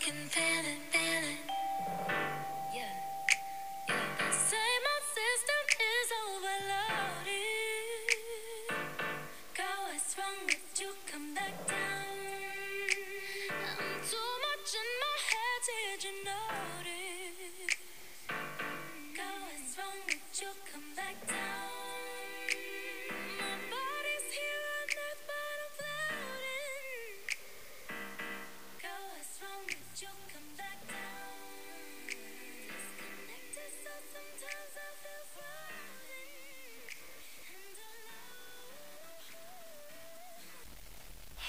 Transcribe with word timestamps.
can 0.00 0.14
feel 0.30 0.79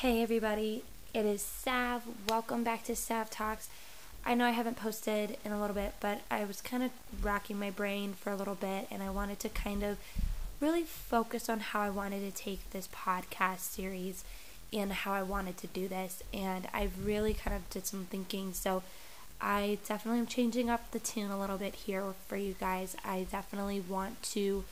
Hey 0.02 0.24
everybody, 0.24 0.84
it 1.14 1.28
is 1.28 1.44
Sav. 1.44 2.02
Welcome 2.28 2.64
back 2.64 2.84
to 2.86 2.96
Sav 2.96 3.30
Talks. 3.30 3.70
I 4.26 4.34
know 4.34 4.46
I 4.46 4.50
haven't 4.50 4.78
posted 4.78 5.38
in 5.46 5.52
a 5.52 5.62
little 5.62 5.76
bit, 5.76 5.94
but 6.00 6.22
I 6.32 6.44
was 6.44 6.60
kind 6.60 6.82
of 6.82 6.90
racking 7.22 7.60
my 7.60 7.70
brain 7.70 8.14
for 8.14 8.32
a 8.32 8.36
little 8.36 8.56
bit 8.56 8.88
and 8.90 9.04
I 9.04 9.12
wanted 9.12 9.40
to 9.42 9.50
kind 9.50 9.84
of 9.84 10.00
really 10.60 10.82
focus 10.82 11.50
on 11.50 11.60
how 11.60 11.82
I 11.82 11.92
wanted 11.92 12.22
to 12.22 12.36
take 12.36 12.68
this 12.72 12.88
podcast 12.88 13.60
series 13.60 14.24
and 14.74 14.92
how 14.92 15.14
I 15.14 15.22
wanted 15.22 15.58
to 15.58 15.68
do 15.68 15.88
this. 15.88 16.24
And 16.34 16.68
I 16.74 16.90
really 17.04 17.36
kind 17.36 17.56
of 17.56 17.70
did 17.70 17.86
some 17.86 18.06
thinking. 18.06 18.54
So 18.54 18.82
I 19.40 19.78
definitely 19.88 20.22
am 20.22 20.26
changing 20.26 20.68
up 20.68 20.90
the 20.90 21.00
tune 21.00 21.30
a 21.30 21.40
little 21.40 21.60
bit 21.60 21.76
here 21.76 22.06
for 22.28 22.38
you 22.38 22.56
guys. 22.60 22.96
I 23.06 23.28
definitely 23.32 23.82
want 23.82 24.24
to 24.32 24.64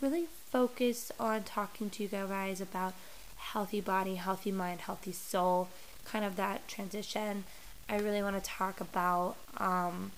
really 0.00 0.28
focus 0.50 1.12
on 1.20 1.42
talking 1.42 1.90
to 1.90 2.04
you 2.04 2.08
guys 2.08 2.62
about 2.62 2.94
healthy 3.42 3.80
body, 3.80 4.14
healthy 4.14 4.52
mind, 4.52 4.82
healthy 4.82 5.12
soul, 5.12 5.68
kind 6.04 6.24
of 6.24 6.36
that 6.36 6.66
transition. 6.68 7.44
I 7.88 7.98
really 7.98 8.22
want 8.22 8.42
to 8.42 8.42
talk 8.42 8.80
about 8.80 9.36
um, 9.58 10.12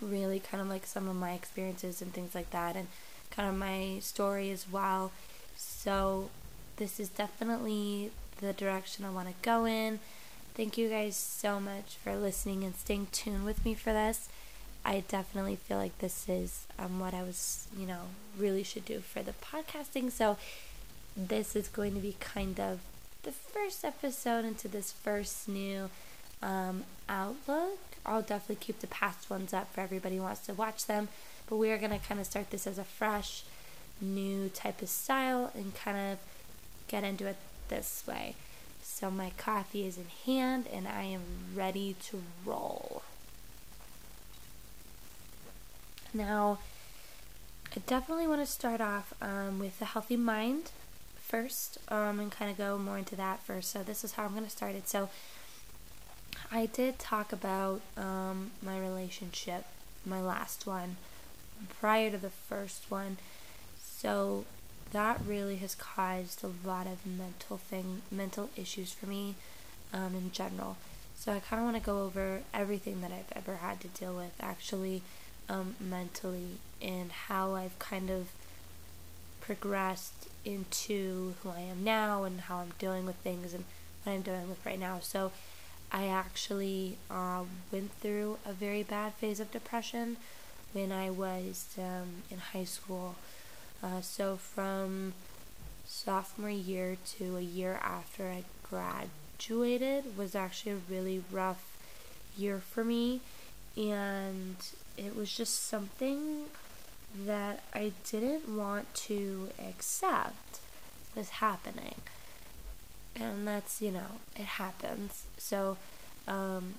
really 0.00 0.40
kind 0.40 0.60
of 0.60 0.68
like 0.68 0.86
some 0.86 1.08
of 1.08 1.16
my 1.16 1.32
experiences 1.32 2.02
and 2.02 2.12
things 2.12 2.34
like 2.34 2.50
that, 2.50 2.76
and 2.76 2.88
kind 3.30 3.48
of 3.48 3.54
my 3.54 3.98
story 4.00 4.50
as 4.50 4.66
well. 4.70 5.12
So, 5.56 6.30
this 6.76 6.98
is 6.98 7.08
definitely 7.08 8.10
the 8.40 8.52
direction 8.52 9.04
I 9.04 9.10
want 9.10 9.28
to 9.28 9.34
go 9.42 9.64
in. 9.64 10.00
Thank 10.54 10.76
you 10.76 10.88
guys 10.90 11.16
so 11.16 11.60
much 11.60 11.96
for 12.02 12.14
listening 12.14 12.64
and 12.64 12.74
staying 12.74 13.06
tuned 13.12 13.44
with 13.44 13.64
me 13.64 13.74
for 13.74 13.92
this. 13.92 14.28
I 14.84 15.04
definitely 15.06 15.56
feel 15.56 15.78
like 15.78 15.96
this 15.98 16.28
is 16.28 16.66
um, 16.78 16.98
what 16.98 17.14
I 17.14 17.22
was, 17.22 17.68
you 17.78 17.86
know, 17.86 18.08
really 18.36 18.64
should 18.64 18.84
do 18.84 19.00
for 19.00 19.22
the 19.22 19.32
podcasting. 19.32 20.10
So, 20.10 20.36
this 21.16 21.54
is 21.54 21.68
going 21.68 21.94
to 21.94 22.00
be 22.00 22.16
kind 22.20 22.58
of 22.58 22.80
the 23.22 23.32
first 23.32 23.84
episode 23.84 24.44
into 24.44 24.68
this 24.68 24.92
first 24.92 25.48
new 25.48 25.90
um, 26.42 26.84
outlook. 27.08 27.78
I'll 28.04 28.22
definitely 28.22 28.56
keep 28.56 28.80
the 28.80 28.86
past 28.86 29.30
ones 29.30 29.52
up 29.52 29.72
for 29.72 29.80
everybody 29.80 30.16
who 30.16 30.22
wants 30.22 30.40
to 30.46 30.54
watch 30.54 30.86
them, 30.86 31.08
but 31.48 31.56
we 31.56 31.70
are 31.70 31.78
going 31.78 31.92
to 31.92 31.98
kind 31.98 32.20
of 32.20 32.26
start 32.26 32.50
this 32.50 32.66
as 32.66 32.78
a 32.78 32.84
fresh, 32.84 33.44
new 34.00 34.48
type 34.48 34.82
of 34.82 34.88
style 34.88 35.52
and 35.54 35.74
kind 35.74 36.12
of 36.12 36.18
get 36.88 37.04
into 37.04 37.26
it 37.26 37.36
this 37.68 38.02
way. 38.06 38.34
So, 38.82 39.10
my 39.10 39.30
coffee 39.38 39.86
is 39.86 39.96
in 39.96 40.06
hand 40.26 40.66
and 40.72 40.88
I 40.88 41.04
am 41.04 41.22
ready 41.54 41.94
to 42.06 42.22
roll. 42.44 43.02
Now, 46.12 46.58
I 47.74 47.80
definitely 47.86 48.26
want 48.26 48.40
to 48.40 48.46
start 48.46 48.80
off 48.80 49.14
um, 49.22 49.60
with 49.60 49.80
a 49.80 49.84
healthy 49.84 50.16
mind 50.16 50.72
first 51.32 51.78
um, 51.88 52.20
and 52.20 52.30
kind 52.30 52.50
of 52.50 52.58
go 52.58 52.76
more 52.76 52.98
into 52.98 53.16
that 53.16 53.40
first. 53.40 53.70
So, 53.70 53.82
this 53.82 54.04
is 54.04 54.12
how 54.12 54.24
I'm 54.24 54.32
going 54.32 54.44
to 54.44 54.50
start 54.50 54.74
it. 54.74 54.86
So, 54.86 55.08
I 56.50 56.66
did 56.66 56.98
talk 56.98 57.32
about 57.32 57.80
um, 57.96 58.50
my 58.62 58.78
relationship, 58.78 59.64
my 60.04 60.20
last 60.20 60.66
one, 60.66 60.96
prior 61.80 62.10
to 62.10 62.18
the 62.18 62.30
first 62.30 62.90
one. 62.90 63.16
So, 63.82 64.44
that 64.92 65.20
really 65.26 65.56
has 65.56 65.74
caused 65.74 66.44
a 66.44 66.68
lot 66.68 66.86
of 66.86 67.06
mental 67.06 67.56
thing, 67.56 68.02
mental 68.10 68.50
issues 68.56 68.92
for 68.92 69.06
me 69.06 69.34
um, 69.92 70.14
in 70.14 70.30
general. 70.32 70.76
So 71.16 71.32
I 71.32 71.38
kind 71.38 71.60
of 71.60 71.64
want 71.64 71.76
to 71.76 71.86
go 71.86 72.02
over 72.02 72.40
everything 72.52 73.00
that 73.00 73.10
I've 73.10 73.32
ever 73.34 73.56
had 73.56 73.80
to 73.82 73.88
deal 73.88 74.14
with, 74.14 74.32
actually, 74.40 75.02
um, 75.48 75.76
mentally, 75.80 76.58
and 76.82 77.10
how 77.12 77.54
I've 77.54 77.78
kind 77.78 78.10
of 78.10 78.28
progressed 79.42 80.28
into 80.44 81.34
who 81.42 81.50
I 81.50 81.60
am 81.60 81.84
now 81.84 82.24
and 82.24 82.42
how 82.42 82.58
I'm 82.58 82.72
dealing 82.78 83.04
with 83.04 83.16
things 83.16 83.52
and 83.52 83.64
what 84.02 84.12
I'm 84.12 84.22
dealing 84.22 84.48
with 84.48 84.64
right 84.64 84.78
now. 84.78 84.98
So 85.00 85.32
I 85.90 86.06
actually 86.06 86.96
um, 87.10 87.48
went 87.70 87.92
through 87.92 88.38
a 88.46 88.52
very 88.52 88.82
bad 88.82 89.12
phase 89.14 89.40
of 89.40 89.52
depression 89.52 90.16
when 90.72 90.90
I 90.90 91.10
was 91.10 91.68
um, 91.78 92.22
in 92.30 92.38
high 92.38 92.64
school. 92.64 93.16
Uh, 93.82 94.00
so 94.00 94.36
from 94.36 95.12
sophomore 95.84 96.48
year 96.48 96.96
to 97.18 97.36
a 97.36 97.42
year 97.42 97.78
after 97.82 98.28
I 98.28 98.44
graduated 98.70 100.16
was 100.16 100.34
actually 100.34 100.72
a 100.72 100.80
really 100.88 101.22
rough 101.30 101.76
year 102.38 102.58
for 102.58 102.84
me, 102.84 103.20
and 103.76 104.56
it 104.96 105.14
was 105.14 105.36
just 105.36 105.66
something 105.66 106.44
that 107.14 107.60
I 107.74 107.92
didn't 108.10 108.56
want 108.56 108.92
to 108.94 109.48
accept 109.58 110.60
was 111.14 111.28
happening. 111.30 111.96
And 113.14 113.46
that's, 113.46 113.82
you 113.82 113.90
know, 113.90 114.20
it 114.36 114.44
happens. 114.44 115.24
So, 115.36 115.76
um, 116.26 116.74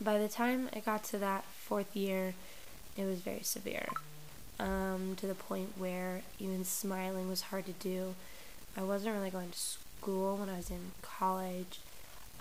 by 0.00 0.18
the 0.18 0.28
time 0.28 0.68
I 0.74 0.80
got 0.80 1.04
to 1.04 1.18
that 1.18 1.44
fourth 1.44 1.94
year, 1.96 2.34
it 2.96 3.04
was 3.04 3.20
very 3.20 3.42
severe. 3.42 3.88
Um, 4.58 5.14
to 5.16 5.26
the 5.26 5.34
point 5.34 5.72
where 5.78 6.20
even 6.38 6.64
smiling 6.64 7.28
was 7.28 7.42
hard 7.42 7.64
to 7.66 7.72
do. 7.72 8.14
I 8.76 8.82
wasn't 8.82 9.16
really 9.16 9.30
going 9.30 9.50
to 9.50 9.58
school 9.58 10.36
when 10.36 10.50
I 10.50 10.56
was 10.56 10.70
in 10.70 10.92
college. 11.00 11.80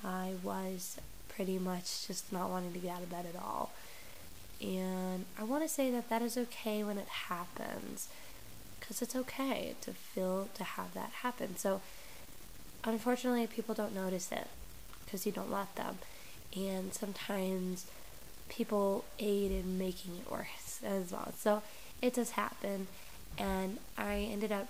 I 0.04 0.34
was 0.44 0.98
pretty 1.30 1.58
much 1.58 2.08
just 2.08 2.34
not 2.34 2.50
wanting 2.50 2.74
to 2.74 2.80
get 2.80 2.98
out 2.98 3.04
of 3.04 3.10
bed 3.10 3.26
at 3.34 3.42
all. 3.42 3.72
And 4.62 5.26
I 5.38 5.44
want 5.44 5.64
to 5.64 5.70
say 5.70 5.90
that 5.92 6.10
that 6.10 6.22
is 6.22 6.38
okay 6.38 6.84
when 6.84 6.98
it 6.98 7.08
happens 7.08 8.10
because 8.80 9.02
it's 9.02 9.16
okay 9.16 9.76
to 9.82 9.92
feel 9.92 10.50
to 10.56 10.64
have 10.64 10.94
that 10.94 11.12
happen. 11.22 11.56
So, 11.58 11.82
unfortunately, 12.84 13.48
people 13.48 13.76
don't 13.76 13.96
notice 13.96 14.32
it 14.32 14.48
because 15.06 15.26
you 15.26 15.32
don't 15.32 15.52
let 15.52 15.76
them. 15.76 16.00
And 16.56 16.94
sometimes 16.94 17.86
people 18.50 19.06
aid 19.20 19.52
in 19.52 19.78
making 19.78 20.16
it 20.18 20.32
worse 20.32 20.80
as 20.84 21.12
well. 21.12 21.34
So, 21.38 21.62
it 22.02 22.14
does 22.14 22.32
happen. 22.32 22.88
And 23.38 23.78
I 23.98 24.28
ended 24.32 24.52
up 24.52 24.68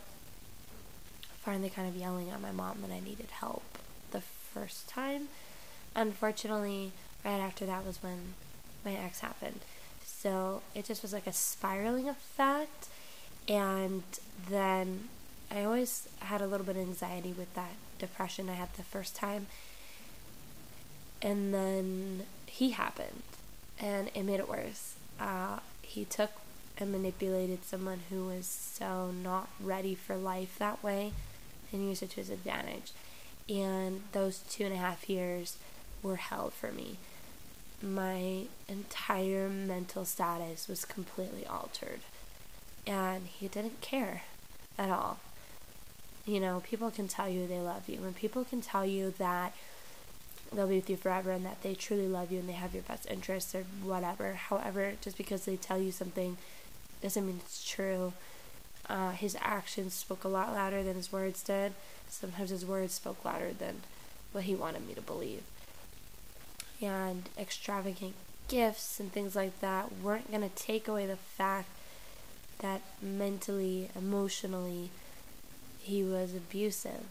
finally 1.41 1.69
kind 1.69 1.88
of 1.88 1.95
yelling 1.95 2.29
at 2.29 2.41
my 2.41 2.51
mom 2.51 2.81
that 2.81 2.91
I 2.91 2.99
needed 2.99 3.28
help 3.31 3.63
the 4.11 4.22
first 4.22 4.88
time. 4.88 5.29
Unfortunately, 5.95 6.91
right 7.25 7.39
after 7.39 7.66
that 7.66 7.85
was 7.85 8.03
when 8.03 8.33
my 8.85 8.94
ex 8.94 9.22
happened. 9.22 9.61
So 10.22 10.62
it 10.75 10.84
just 10.85 11.02
was 11.02 11.13
like 11.13 11.28
a 11.28 11.34
spiraling 11.34 12.09
effect. 12.09 12.88
And 13.47 14.03
then 14.50 15.07
I 15.50 15.63
always 15.63 16.09
had 16.19 16.41
a 16.41 16.47
little 16.47 16.66
bit 16.66 16.75
of 16.75 16.81
anxiety 16.81 17.31
with 17.31 17.53
that 17.56 17.72
depression 18.00 18.50
I 18.50 18.53
had 18.53 18.74
the 18.74 18.84
first 18.84 19.16
time. 19.16 19.47
And 21.22 21.53
then 21.53 22.23
he 22.46 22.72
happened, 22.72 23.23
and 23.79 24.09
it 24.14 24.23
made 24.23 24.40
it 24.40 24.47
worse. 24.47 24.96
Uh, 25.20 25.59
he 25.82 26.05
took 26.05 26.32
and 26.78 26.91
manipulated 26.91 27.66
someone 27.66 28.02
who 28.09 28.26
was 28.26 28.46
so 28.46 29.11
not 29.11 29.49
ready 29.59 29.96
for 29.96 30.16
life 30.16 30.58
that 30.59 30.82
way 30.82 31.11
and 31.73 31.88
used 31.88 32.03
it 32.03 32.11
to 32.11 32.16
his 32.17 32.29
advantage. 32.29 32.91
And 33.49 34.03
those 34.14 34.40
two 34.49 34.66
and 34.66 34.73
a 34.73 34.78
half 34.78 35.09
years 35.09 35.58
were 36.02 36.17
hell 36.17 36.49
for 36.49 36.72
me. 36.72 36.97
My 37.81 38.43
entire 38.67 39.49
mental 39.49 40.05
status 40.05 40.67
was 40.67 40.85
completely 40.85 41.46
altered. 41.46 42.02
And 42.85 43.28
he 43.28 43.47
didn't 43.47 43.81
care 43.81 44.23
at 44.78 44.90
all. 44.90 45.20
You 46.26 46.40
know, 46.40 46.61
people 46.66 46.91
can 46.91 47.08
tell 47.08 47.29
you 47.29 47.47
they 47.47 47.59
love 47.59 47.87
you, 47.87 48.03
and 48.03 48.16
people 48.16 48.43
can 48.43 48.61
tell 48.61 48.85
you 48.85 49.14
that 49.17 49.53
they'll 50.53 50.67
be 50.67 50.76
with 50.76 50.90
you 50.90 50.97
forever 50.97 51.31
and 51.31 51.46
that 51.46 51.61
they 51.61 51.76
truly 51.76 52.08
love 52.08 52.31
you 52.31 52.40
and 52.40 52.49
they 52.49 52.53
have 52.53 52.73
your 52.73 52.84
best 52.84 53.09
interests 53.09 53.53
or 53.53 53.64
whatever. 53.84 54.34
However, 54.34 54.93
just 55.02 55.17
because 55.17 55.46
they 55.46 55.55
tell 55.55 55.79
you 55.79 55.91
something 55.91 56.37
doesn't 57.02 57.26
mean 57.26 57.40
it's 57.43 57.67
true. 57.67 58.14
Uh, 58.90 59.11
his 59.11 59.37
actions 59.41 59.93
spoke 59.93 60.23
a 60.23 60.28
lot 60.28 60.52
louder 60.53 60.81
than 60.81 60.96
his 60.96 61.11
words 61.11 61.43
did. 61.43 61.73
Sometimes 62.09 62.49
his 62.49 62.66
words 62.66 62.93
spoke 62.93 63.23
louder 63.23 63.52
than 63.53 63.81
what 64.31 64.46
he 64.46 64.55
wanted 64.55 64.87
me 64.87 64.93
to 64.96 65.02
believe. 65.02 65.43
And 66.81 67.29
extravagant 67.37 68.16
gifts 68.47 68.99
and 68.99 69.11
things 69.11 69.35
like 69.35 69.59
that 69.61 69.91
weren't 70.02 70.29
going 70.31 70.47
to 70.47 70.55
take 70.55 70.87
away 70.87 71.05
the 71.05 71.16
fact 71.16 71.70
that 72.59 72.81
mentally, 73.02 73.90
emotionally, 73.96 74.90
he 75.81 76.03
was 76.03 76.34
abusive. 76.34 77.05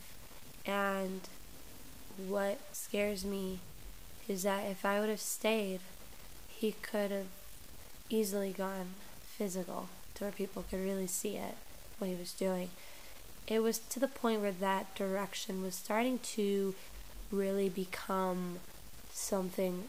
And 0.67 1.21
what 2.27 2.59
scares 2.73 3.25
me 3.25 3.61
is 4.29 4.43
that 4.43 4.67
if 4.67 4.85
I 4.85 5.01
would 5.01 5.09
have 5.09 5.21
stayed, 5.21 5.81
he 6.49 6.73
could 6.83 7.11
have 7.11 7.27
easily 8.11 8.53
gone 8.53 8.95
physical 9.23 9.89
to 10.15 10.25
where 10.25 10.33
people 10.33 10.65
could 10.69 10.81
really 10.81 11.07
see 11.07 11.37
it, 11.37 11.55
what 11.99 12.09
he 12.09 12.17
was 12.17 12.33
doing. 12.33 12.71
It 13.47 13.63
was 13.63 13.79
to 13.79 14.01
the 14.01 14.09
point 14.09 14.43
where 14.43 14.53
that 14.53 14.95
direction 14.95 15.63
was 15.63 15.75
starting 15.75 16.19
to 16.19 16.75
really 17.31 17.69
become 17.69 18.59
something 19.19 19.85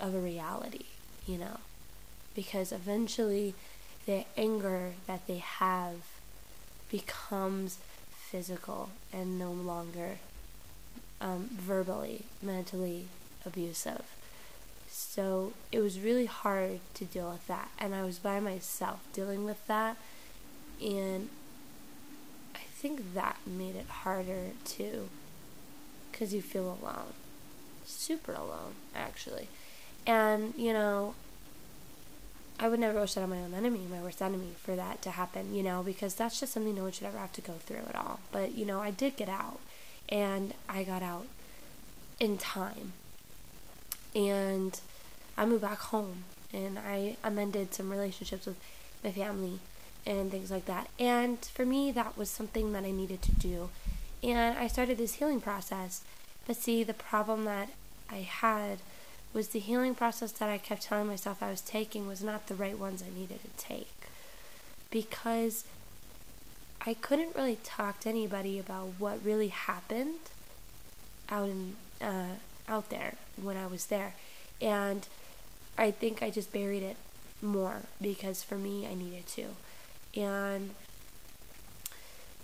of 0.00 0.14
a 0.14 0.18
reality, 0.18 0.86
you 1.26 1.38
know, 1.38 1.60
because 2.34 2.72
eventually 2.72 3.54
the 4.06 4.24
anger 4.36 4.92
that 5.06 5.26
they 5.26 5.38
have 5.38 5.96
becomes 6.90 7.78
physical 8.14 8.90
and 9.12 9.38
no 9.38 9.52
longer 9.52 10.18
um, 11.20 11.50
verbally, 11.52 12.24
mentally 12.42 13.06
abusive. 13.46 14.02
So 14.90 15.52
it 15.70 15.78
was 15.80 16.00
really 16.00 16.26
hard 16.26 16.80
to 16.94 17.04
deal 17.04 17.30
with 17.30 17.46
that. 17.46 17.70
And 17.78 17.94
I 17.94 18.02
was 18.02 18.18
by 18.18 18.40
myself 18.40 19.00
dealing 19.12 19.44
with 19.44 19.66
that. 19.68 19.96
And 20.82 21.28
I 22.54 22.60
think 22.74 23.14
that 23.14 23.38
made 23.46 23.76
it 23.76 23.88
harder 23.88 24.50
too. 24.64 25.08
Because 26.10 26.34
you 26.34 26.42
feel 26.42 26.78
alone. 26.82 27.14
Super 27.92 28.32
alone, 28.32 28.74
actually. 28.94 29.48
And, 30.06 30.54
you 30.56 30.72
know, 30.72 31.14
I 32.58 32.68
would 32.68 32.80
never 32.80 33.00
wish 33.00 33.14
that 33.14 33.22
on 33.22 33.30
my 33.30 33.38
own 33.38 33.54
enemy, 33.54 33.86
my 33.90 34.00
worst 34.00 34.22
enemy, 34.22 34.52
for 34.56 34.76
that 34.76 35.02
to 35.02 35.10
happen, 35.12 35.54
you 35.54 35.62
know, 35.62 35.82
because 35.82 36.14
that's 36.14 36.38
just 36.40 36.52
something 36.52 36.74
no 36.74 36.84
one 36.84 36.92
should 36.92 37.06
ever 37.06 37.18
have 37.18 37.32
to 37.32 37.40
go 37.40 37.54
through 37.54 37.82
at 37.88 37.96
all. 37.96 38.20
But, 38.30 38.54
you 38.54 38.64
know, 38.64 38.80
I 38.80 38.90
did 38.90 39.16
get 39.16 39.28
out. 39.28 39.58
And 40.08 40.52
I 40.68 40.82
got 40.82 41.02
out 41.02 41.26
in 42.20 42.36
time. 42.36 42.92
And 44.14 44.78
I 45.36 45.46
moved 45.46 45.62
back 45.62 45.78
home 45.78 46.24
and 46.52 46.78
I 46.78 47.16
amended 47.24 47.72
some 47.72 47.90
relationships 47.90 48.44
with 48.44 48.56
my 49.02 49.10
family 49.10 49.58
and 50.04 50.30
things 50.30 50.50
like 50.50 50.66
that. 50.66 50.88
And 50.98 51.38
for 51.44 51.64
me, 51.64 51.90
that 51.92 52.18
was 52.18 52.28
something 52.28 52.72
that 52.72 52.84
I 52.84 52.90
needed 52.90 53.22
to 53.22 53.32
do. 53.32 53.70
And 54.22 54.58
I 54.58 54.66
started 54.66 54.98
this 54.98 55.14
healing 55.14 55.40
process. 55.40 56.02
But 56.46 56.56
see, 56.56 56.82
the 56.84 56.94
problem 56.94 57.44
that 57.44 57.70
I 58.12 58.18
had 58.18 58.78
was 59.32 59.48
the 59.48 59.58
healing 59.58 59.94
process 59.94 60.32
that 60.32 60.50
I 60.50 60.58
kept 60.58 60.82
telling 60.82 61.06
myself 61.06 61.42
I 61.42 61.50
was 61.50 61.62
taking 61.62 62.06
was 62.06 62.22
not 62.22 62.46
the 62.46 62.54
right 62.54 62.78
ones 62.78 63.02
I 63.02 63.18
needed 63.18 63.40
to 63.42 63.64
take. 63.64 63.88
Because 64.90 65.64
I 66.84 66.94
couldn't 66.94 67.36
really 67.36 67.58
talk 67.62 68.00
to 68.00 68.08
anybody 68.08 68.58
about 68.58 68.94
what 68.98 69.24
really 69.24 69.48
happened 69.48 70.18
out 71.28 71.48
in 71.48 71.76
uh, 72.00 72.36
out 72.68 72.90
there 72.90 73.14
when 73.40 73.56
I 73.56 73.66
was 73.66 73.86
there, 73.86 74.14
and 74.60 75.06
I 75.78 75.92
think 75.92 76.22
I 76.22 76.30
just 76.30 76.52
buried 76.52 76.82
it 76.82 76.96
more 77.40 77.82
because 78.00 78.42
for 78.42 78.56
me 78.56 78.86
I 78.86 78.94
needed 78.94 79.26
to, 79.28 79.46
and 80.20 80.70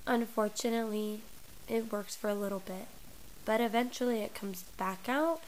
unfortunately, 0.07 1.21
it 1.69 1.93
works 1.93 2.15
for 2.15 2.31
a 2.31 2.35
little 2.35 2.61
bit, 2.61 2.87
but 3.45 3.61
eventually 3.61 4.21
it 4.23 4.35
comes 4.35 4.63
back 4.77 5.09
out, 5.09 5.41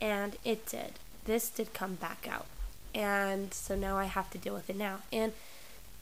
and 0.00 0.36
it 0.44 0.66
did. 0.66 0.92
This 1.24 1.48
did 1.48 1.74
come 1.74 1.94
back 1.94 2.28
out, 2.30 2.46
and 2.94 3.52
so 3.52 3.74
now 3.74 3.96
I 3.96 4.04
have 4.04 4.30
to 4.30 4.38
deal 4.38 4.54
with 4.54 4.70
it 4.70 4.76
now, 4.76 5.00
and 5.12 5.32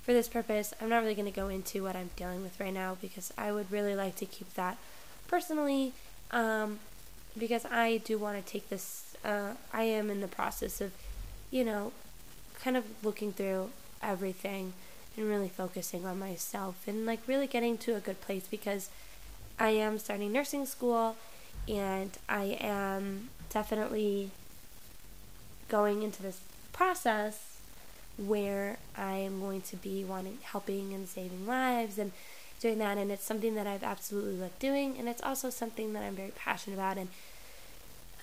for 0.05 0.13
this 0.13 0.29
purpose, 0.29 0.75
I'm 0.81 0.91
not 0.91 1.03
really 1.03 1.15
going 1.15 1.33
to 1.33 1.35
go 1.35 1.49
into 1.49 1.83
what 1.83 1.97
I'm 1.97 2.11
dealing 2.15 2.43
with 2.43 2.61
right 2.61 2.75
now 2.75 2.99
because 3.01 3.33
I 3.39 3.53
would 3.53 3.73
really 3.73 3.97
like 3.97 4.17
to 4.17 4.27
keep 4.27 4.53
that 4.53 4.77
personally 5.29 5.95
um, 6.31 6.79
because 7.39 7.65
I 7.65 8.03
do 8.05 8.19
want 8.19 8.37
to 8.37 8.53
take 8.53 8.69
this. 8.69 9.17
Uh, 9.25 9.53
I 9.73 9.85
am 9.85 10.11
in 10.11 10.21
the 10.21 10.29
process 10.29 10.83
of, 10.83 10.93
you 11.51 11.65
know, 11.65 11.93
kind 12.61 12.77
of 12.77 12.85
looking 13.03 13.33
through 13.33 13.71
everything 14.03 14.75
and 15.17 15.27
really 15.27 15.49
focusing 15.49 16.05
on 16.05 16.19
myself 16.19 16.87
and 16.87 17.07
like 17.07 17.21
really 17.27 17.47
getting 17.47 17.79
to 17.79 17.97
a 17.97 18.01
good 18.01 18.21
place 18.21 18.47
because 18.47 18.91
I 19.59 19.71
am 19.71 19.99
starting 19.99 20.33
nursing 20.33 20.67
school 20.67 21.17
and 21.67 22.11
I 22.29 22.59
am 22.61 23.31
definitely 23.55 24.31
going 25.69 26.03
into 26.03 26.23
this 26.23 26.41
process 26.73 27.59
where 28.17 28.79
I 28.97 29.15
am 29.15 29.41
going 29.41 29.63
to 29.63 29.77
be 29.77 30.05
wanting 30.05 30.39
helping 30.43 30.93
and 30.93 31.09
saving 31.09 31.47
lives 31.47 31.99
and 31.99 32.13
doing 32.61 32.79
that. 32.79 32.99
And 32.99 33.11
it's 33.11 33.25
something 33.25 33.55
that 33.55 33.67
I've 33.67 33.83
absolutely 33.85 34.37
loved 34.37 34.59
doing. 34.59 34.97
And 34.99 35.09
it's 35.09 35.23
also 35.23 35.51
something 35.51 35.93
that 35.93 36.03
I'm 36.03 36.17
very 36.17 36.33
passionate 36.35 36.75
about. 36.75 36.99
And 36.99 37.09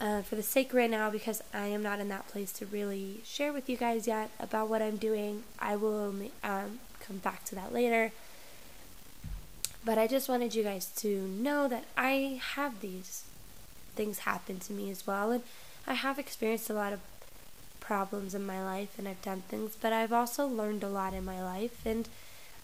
uh, 0.02 0.22
for 0.22 0.36
the 0.36 0.44
sake 0.44 0.74
right 0.74 0.90
now 0.90 1.10
because 1.10 1.42
I 1.54 1.68
am 1.68 1.84
not 1.84 2.00
in 2.00 2.10
that 2.10 2.28
place 2.28 2.52
to 2.54 2.66
really 2.66 3.22
share 3.24 3.54
with 3.54 3.70
you 3.70 3.78
guys 3.78 4.08
yet 4.08 4.32
about 4.40 4.68
what 4.68 4.82
I'm 4.82 4.98
doing 4.98 5.44
I 5.60 5.76
will 5.76 6.16
um, 6.44 6.80
come 7.00 7.18
back 7.18 7.46
to 7.46 7.56
that 7.56 7.72
later. 7.72 8.12
But 9.86 9.98
I 9.98 10.08
just 10.08 10.28
wanted 10.28 10.56
you 10.56 10.64
guys 10.64 10.88
to 10.98 11.28
know 11.28 11.68
that 11.68 11.86
I 11.96 12.42
have 12.56 12.82
these 12.82 13.26
things 13.96 14.20
happen 14.20 14.60
to 14.60 14.74
me 14.74 14.90
as 14.90 15.06
well 15.06 15.32
and 15.32 15.44
I 15.88 15.96
have 15.96 16.20
experienced 16.20 16.70
a 16.70 16.74
lot 16.74 16.94
of 16.94 17.00
problems 17.80 18.34
in 18.34 18.46
my 18.46 18.64
life 18.64 18.98
and 18.98 19.08
I've 19.08 19.22
done 19.22 19.44
things, 19.50 19.76
but 19.80 19.92
I've 19.92 20.14
also 20.14 20.48
learned 20.48 20.84
a 20.84 20.88
lot 20.88 21.14
in 21.14 21.26
my 21.26 21.44
life. 21.44 21.86
And 21.86 22.08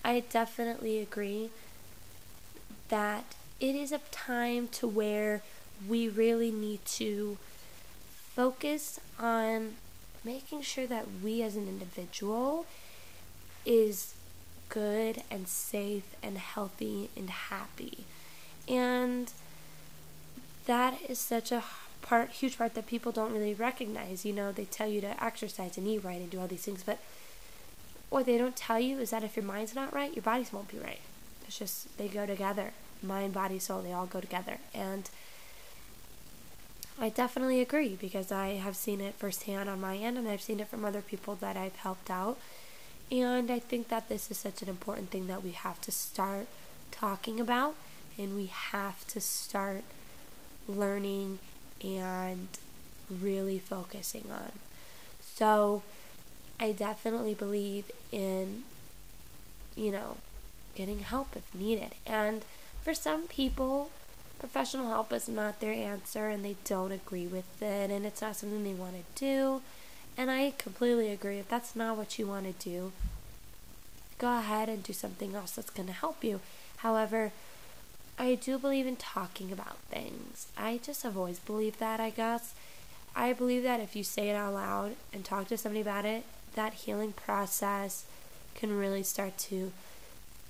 I 0.06 0.22
definitely 0.22 1.00
agree 1.00 1.50
that 2.90 3.36
it 3.60 3.76
is 3.76 3.92
a 3.92 4.00
time 4.12 4.70
to 4.70 4.88
where 4.88 5.42
we 5.88 6.08
really 6.08 6.52
need 6.52 6.86
to 6.86 7.38
focus 8.36 9.00
on 9.20 9.76
making 10.24 10.62
sure 10.62 10.88
that 10.88 11.06
we 11.24 11.42
as 11.42 11.56
an 11.56 11.68
individual 11.68 12.66
is 13.66 14.14
good 14.70 15.24
and 15.30 15.48
safe 15.48 16.16
and 16.24 16.38
healthy 16.38 17.10
and 17.18 17.30
happy. 17.30 18.06
And 18.68 19.32
that 20.68 21.00
is 21.10 21.20
such 21.20 21.52
a 21.52 21.64
part, 22.02 22.30
huge 22.30 22.58
part 22.58 22.76
that 22.76 22.88
people 22.88 23.12
don't 23.12 23.34
really 23.34 23.54
recognize. 23.54 24.26
You 24.26 24.34
know, 24.34 24.52
they 24.52 24.66
tell 24.66 24.88
you 24.88 25.02
to 25.02 25.24
exercise 25.24 25.78
and 25.78 25.88
eat 25.88 26.04
right 26.04 26.22
and 26.22 26.30
do 26.30 26.40
all 26.40 26.48
these 26.48 26.64
things, 26.64 26.84
but 26.84 27.00
what 28.10 28.26
they 28.26 28.38
don't 28.38 28.56
tell 28.56 28.80
you 28.80 29.00
is 29.00 29.10
that 29.10 29.24
if 29.24 29.36
your 29.36 29.46
mind's 29.46 29.76
not 29.76 29.94
right, 29.94 30.16
your 30.16 30.24
bodies 30.24 30.54
won't 30.54 30.70
be 30.70 30.80
right. 30.80 31.02
It's 31.46 31.60
just 31.60 31.98
they 31.98 32.08
go 32.08 32.26
together. 32.26 32.72
Mind, 33.04 33.34
body, 33.34 33.60
soul, 33.60 33.82
they 33.82 33.92
all 33.92 34.06
go 34.06 34.22
together. 34.22 34.58
And 34.74 35.10
I 37.00 37.10
definitely 37.10 37.62
agree 37.62 37.96
because 38.00 38.32
I 38.32 38.56
have 38.56 38.76
seen 38.76 39.02
it 39.02 39.16
firsthand 39.16 39.70
on 39.70 39.82
my 39.82 39.98
end 39.98 40.18
and 40.18 40.28
I've 40.28 40.42
seen 40.42 40.60
it 40.60 40.68
from 40.68 40.84
other 40.84 41.02
people 41.02 41.36
that 41.36 41.58
I've 41.58 41.76
helped 41.76 42.10
out. 42.10 42.40
And 43.12 43.52
I 43.52 43.60
think 43.60 43.90
that 43.90 44.10
this 44.10 44.32
is 44.32 44.38
such 44.38 44.62
an 44.62 44.70
important 44.70 45.12
thing 45.12 45.28
that 45.28 45.44
we 45.44 45.52
have 45.52 45.80
to 45.82 45.92
start 45.92 46.48
talking 46.92 47.40
about 47.40 47.76
and 48.18 48.36
we 48.36 48.48
have 48.48 49.06
to 49.08 49.22
start 49.22 49.84
learning 50.68 51.40
and 51.84 52.48
really 53.10 53.60
focusing 53.60 54.26
on. 54.32 54.52
So 55.22 55.84
I 56.60 56.72
definitely 56.72 57.34
believe 57.34 57.92
in, 58.12 58.64
you 59.76 59.92
know, 59.92 60.18
getting 60.76 61.00
help 61.00 61.36
if 61.36 61.54
needed. 61.54 61.94
And 62.06 62.44
for 62.84 62.94
some 62.94 63.28
people, 63.28 63.90
professional 64.40 64.90
help 64.90 65.12
is 65.12 65.28
not 65.28 65.60
their 65.60 65.74
answer 65.74 66.30
and 66.30 66.44
they 66.44 66.56
don't 66.64 66.92
agree 66.92 67.28
with 67.28 67.62
it 67.62 67.90
and 67.90 68.06
it's 68.06 68.22
not 68.22 68.36
something 68.36 68.64
they 68.64 68.74
want 68.74 68.94
to 68.94 69.20
do. 69.20 69.62
And 70.18 70.32
I 70.32 70.54
completely 70.58 71.12
agree. 71.12 71.38
If 71.38 71.50
that's 71.50 71.76
not 71.76 71.98
what 71.98 72.18
you 72.18 72.26
want 72.26 72.46
to 72.46 72.70
do, 72.70 72.92
go 74.18 74.40
ahead 74.40 74.68
and 74.68 74.82
do 74.82 74.94
something 74.94 75.36
else 75.36 75.52
that's 75.52 75.70
going 75.70 75.88
to 75.88 75.94
help 75.94 76.24
you. 76.24 76.40
However, 76.78 77.32
I 78.20 78.36
do 78.36 78.58
believe 78.58 78.88
in 78.88 78.96
talking 78.96 79.52
about 79.52 79.78
things. 79.90 80.48
I 80.58 80.80
just 80.84 81.04
have 81.04 81.18
always 81.18 81.40
believed 81.40 81.80
that, 81.80 82.00
I 82.00 82.10
guess. 82.10 82.54
I 83.16 83.34
believe 83.34 83.64
that 83.64 83.80
if 83.80 83.96
you 83.96 84.04
say 84.04 84.30
it 84.30 84.36
out 84.36 84.54
loud 84.54 84.96
and 85.14 85.24
talk 85.24 85.48
to 85.50 85.58
somebody 85.58 85.82
about 85.82 86.06
it, 86.06 86.24
that 86.56 86.74
healing 86.74 87.14
process 87.14 88.06
can 88.56 88.78
really 88.78 89.04
start 89.04 89.38
to 89.38 89.72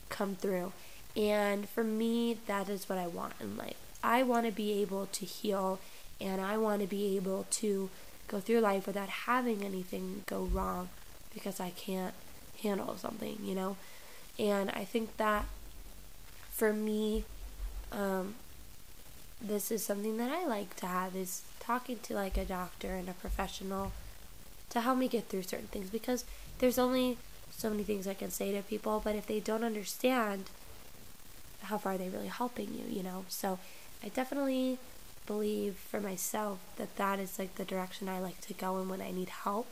come 0.09 0.35
through. 0.35 0.71
And 1.15 1.67
for 1.67 1.83
me, 1.83 2.37
that 2.47 2.69
is 2.69 2.87
what 2.87 2.97
I 2.97 3.07
want 3.07 3.33
in 3.39 3.57
life. 3.57 3.75
I 4.03 4.23
want 4.23 4.45
to 4.45 4.51
be 4.51 4.81
able 4.81 5.07
to 5.07 5.25
heal 5.25 5.79
and 6.21 6.39
I 6.39 6.57
want 6.57 6.81
to 6.81 6.87
be 6.87 7.15
able 7.17 7.45
to 7.51 7.89
go 8.27 8.39
through 8.39 8.59
life 8.59 8.87
without 8.87 9.09
having 9.09 9.63
anything 9.63 10.23
go 10.25 10.43
wrong 10.43 10.89
because 11.33 11.59
I 11.59 11.71
can't 11.71 12.13
handle 12.61 12.95
something, 12.97 13.37
you 13.43 13.55
know? 13.55 13.77
And 14.39 14.69
I 14.71 14.83
think 14.85 15.17
that 15.17 15.45
for 16.51 16.73
me, 16.73 17.25
um, 17.91 18.35
this 19.41 19.71
is 19.71 19.85
something 19.85 20.17
that 20.17 20.31
I 20.31 20.45
like 20.45 20.75
to 20.77 20.87
have 20.87 21.15
is 21.15 21.43
talking 21.59 21.99
to 22.03 22.13
like 22.13 22.37
a 22.37 22.45
doctor 22.45 22.95
and 22.95 23.09
a 23.09 23.13
professional 23.13 23.91
to 24.69 24.81
help 24.81 24.97
me 24.97 25.07
get 25.07 25.27
through 25.27 25.43
certain 25.43 25.67
things 25.67 25.89
because 25.89 26.25
there's 26.59 26.77
only 26.77 27.17
so 27.51 27.69
many 27.69 27.83
things 27.83 28.07
I 28.07 28.13
can 28.13 28.31
say 28.31 28.51
to 28.51 28.61
people, 28.61 29.01
but 29.03 29.15
if 29.15 29.27
they 29.27 29.39
don't 29.39 29.63
understand, 29.63 30.45
how 31.63 31.77
far 31.77 31.93
are 31.93 31.97
they 31.97 32.09
really 32.09 32.27
helping 32.27 32.73
you, 32.73 32.85
you 32.89 33.03
know? 33.03 33.25
So 33.29 33.59
I 34.03 34.09
definitely 34.09 34.77
believe 35.25 35.75
for 35.75 35.99
myself 35.99 36.59
that 36.77 36.95
that 36.97 37.19
is 37.19 37.37
like 37.37 37.55
the 37.55 37.65
direction 37.65 38.07
I 38.07 38.19
like 38.19 38.41
to 38.41 38.53
go 38.53 38.77
in 38.79 38.89
when 38.89 39.01
I 39.01 39.11
need 39.11 39.29
help. 39.29 39.67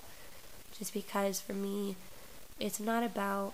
Just 0.77 0.93
because 0.93 1.39
for 1.39 1.53
me, 1.53 1.95
it's 2.59 2.79
not 2.79 3.03
about, 3.03 3.53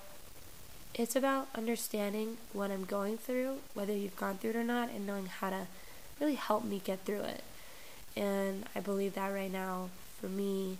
it's 0.93 1.15
about 1.15 1.47
understanding 1.55 2.37
what 2.53 2.71
I'm 2.71 2.85
going 2.85 3.17
through, 3.17 3.57
whether 3.73 3.93
you've 3.93 4.15
gone 4.15 4.37
through 4.37 4.51
it 4.51 4.55
or 4.55 4.63
not, 4.63 4.89
and 4.89 5.07
knowing 5.07 5.27
how 5.27 5.49
to 5.49 5.67
really 6.19 6.35
help 6.35 6.63
me 6.63 6.81
get 6.83 6.99
through 7.05 7.21
it. 7.21 7.43
And 8.15 8.65
I 8.75 8.81
believe 8.81 9.13
that 9.15 9.29
right 9.29 9.51
now, 9.51 9.89
for 10.19 10.27
me, 10.27 10.77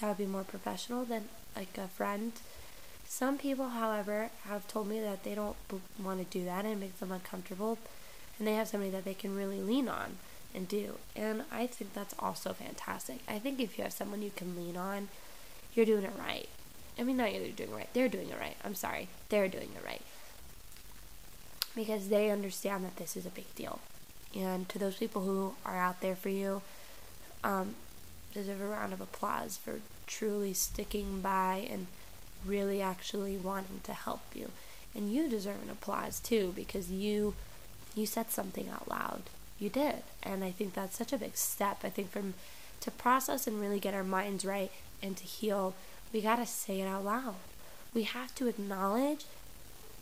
that 0.00 0.08
would 0.08 0.18
be 0.18 0.26
more 0.26 0.42
professional 0.42 1.04
than 1.04 1.28
like 1.54 1.78
a 1.78 1.88
friend. 1.88 2.32
Some 3.06 3.38
people, 3.38 3.68
however, 3.68 4.30
have 4.48 4.66
told 4.66 4.88
me 4.88 4.98
that 5.00 5.22
they 5.22 5.34
don't 5.34 5.56
b- 5.68 5.76
want 6.02 6.18
to 6.18 6.38
do 6.38 6.44
that 6.44 6.64
and 6.64 6.74
it 6.74 6.80
makes 6.80 6.98
them 6.98 7.12
uncomfortable, 7.12 7.78
and 8.38 8.48
they 8.48 8.54
have 8.54 8.68
somebody 8.68 8.90
that 8.90 9.04
they 9.04 9.14
can 9.14 9.36
really 9.36 9.60
lean 9.60 9.88
on 9.88 10.16
and 10.52 10.66
do. 10.66 10.98
And 11.14 11.44
I 11.52 11.66
think 11.68 11.94
that's 11.94 12.14
also 12.18 12.52
fantastic. 12.52 13.20
I 13.28 13.38
think 13.38 13.60
if 13.60 13.78
you 13.78 13.84
have 13.84 13.92
someone 13.92 14.22
you 14.22 14.32
can 14.34 14.56
lean 14.56 14.76
on, 14.76 15.08
you're 15.74 15.86
doing 15.86 16.04
it 16.04 16.12
right. 16.18 16.48
I 16.98 17.02
mean, 17.02 17.16
not 17.16 17.32
you're 17.32 17.48
doing 17.50 17.70
it 17.70 17.74
right, 17.74 17.88
they're 17.92 18.08
doing 18.08 18.28
it 18.28 18.38
right. 18.38 18.56
I'm 18.64 18.74
sorry, 18.74 19.08
they're 19.28 19.48
doing 19.48 19.70
it 19.76 19.84
right. 19.84 20.02
Because 21.74 22.08
they 22.08 22.30
understand 22.30 22.84
that 22.84 22.96
this 22.96 23.16
is 23.16 23.26
a 23.26 23.30
big 23.30 23.52
deal. 23.56 23.80
And 24.34 24.68
to 24.68 24.78
those 24.78 24.96
people 24.96 25.22
who 25.22 25.54
are 25.64 25.76
out 25.76 26.00
there 26.00 26.16
for 26.16 26.28
you, 26.28 26.62
um, 27.42 27.74
deserve 28.32 28.60
a 28.60 28.66
round 28.66 28.92
of 28.92 29.00
applause 29.00 29.56
for 29.56 29.80
truly 30.06 30.52
sticking 30.52 31.20
by 31.20 31.66
and 31.70 31.86
really 32.44 32.82
actually 32.82 33.36
wanting 33.36 33.80
to 33.84 33.92
help 33.92 34.22
you. 34.34 34.50
And 34.94 35.12
you 35.12 35.28
deserve 35.28 35.62
an 35.62 35.70
applause 35.70 36.20
too 36.20 36.52
because 36.54 36.90
you 36.90 37.34
you 37.94 38.06
said 38.06 38.30
something 38.30 38.68
out 38.68 38.88
loud. 38.88 39.22
You 39.58 39.70
did. 39.70 40.02
And 40.22 40.42
I 40.42 40.50
think 40.50 40.74
that's 40.74 40.96
such 40.96 41.12
a 41.12 41.18
big 41.18 41.36
step. 41.36 41.78
I 41.84 41.90
think 41.90 42.10
from 42.10 42.34
to 42.80 42.90
process 42.90 43.46
and 43.46 43.60
really 43.60 43.80
get 43.80 43.94
our 43.94 44.04
minds 44.04 44.44
right 44.44 44.70
and 45.02 45.16
to 45.16 45.24
heal, 45.24 45.74
we 46.14 46.20
got 46.20 46.36
to 46.36 46.46
say 46.46 46.80
it 46.80 46.86
out 46.86 47.04
loud. 47.04 47.34
We 47.92 48.04
have 48.04 48.32
to 48.36 48.46
acknowledge 48.46 49.24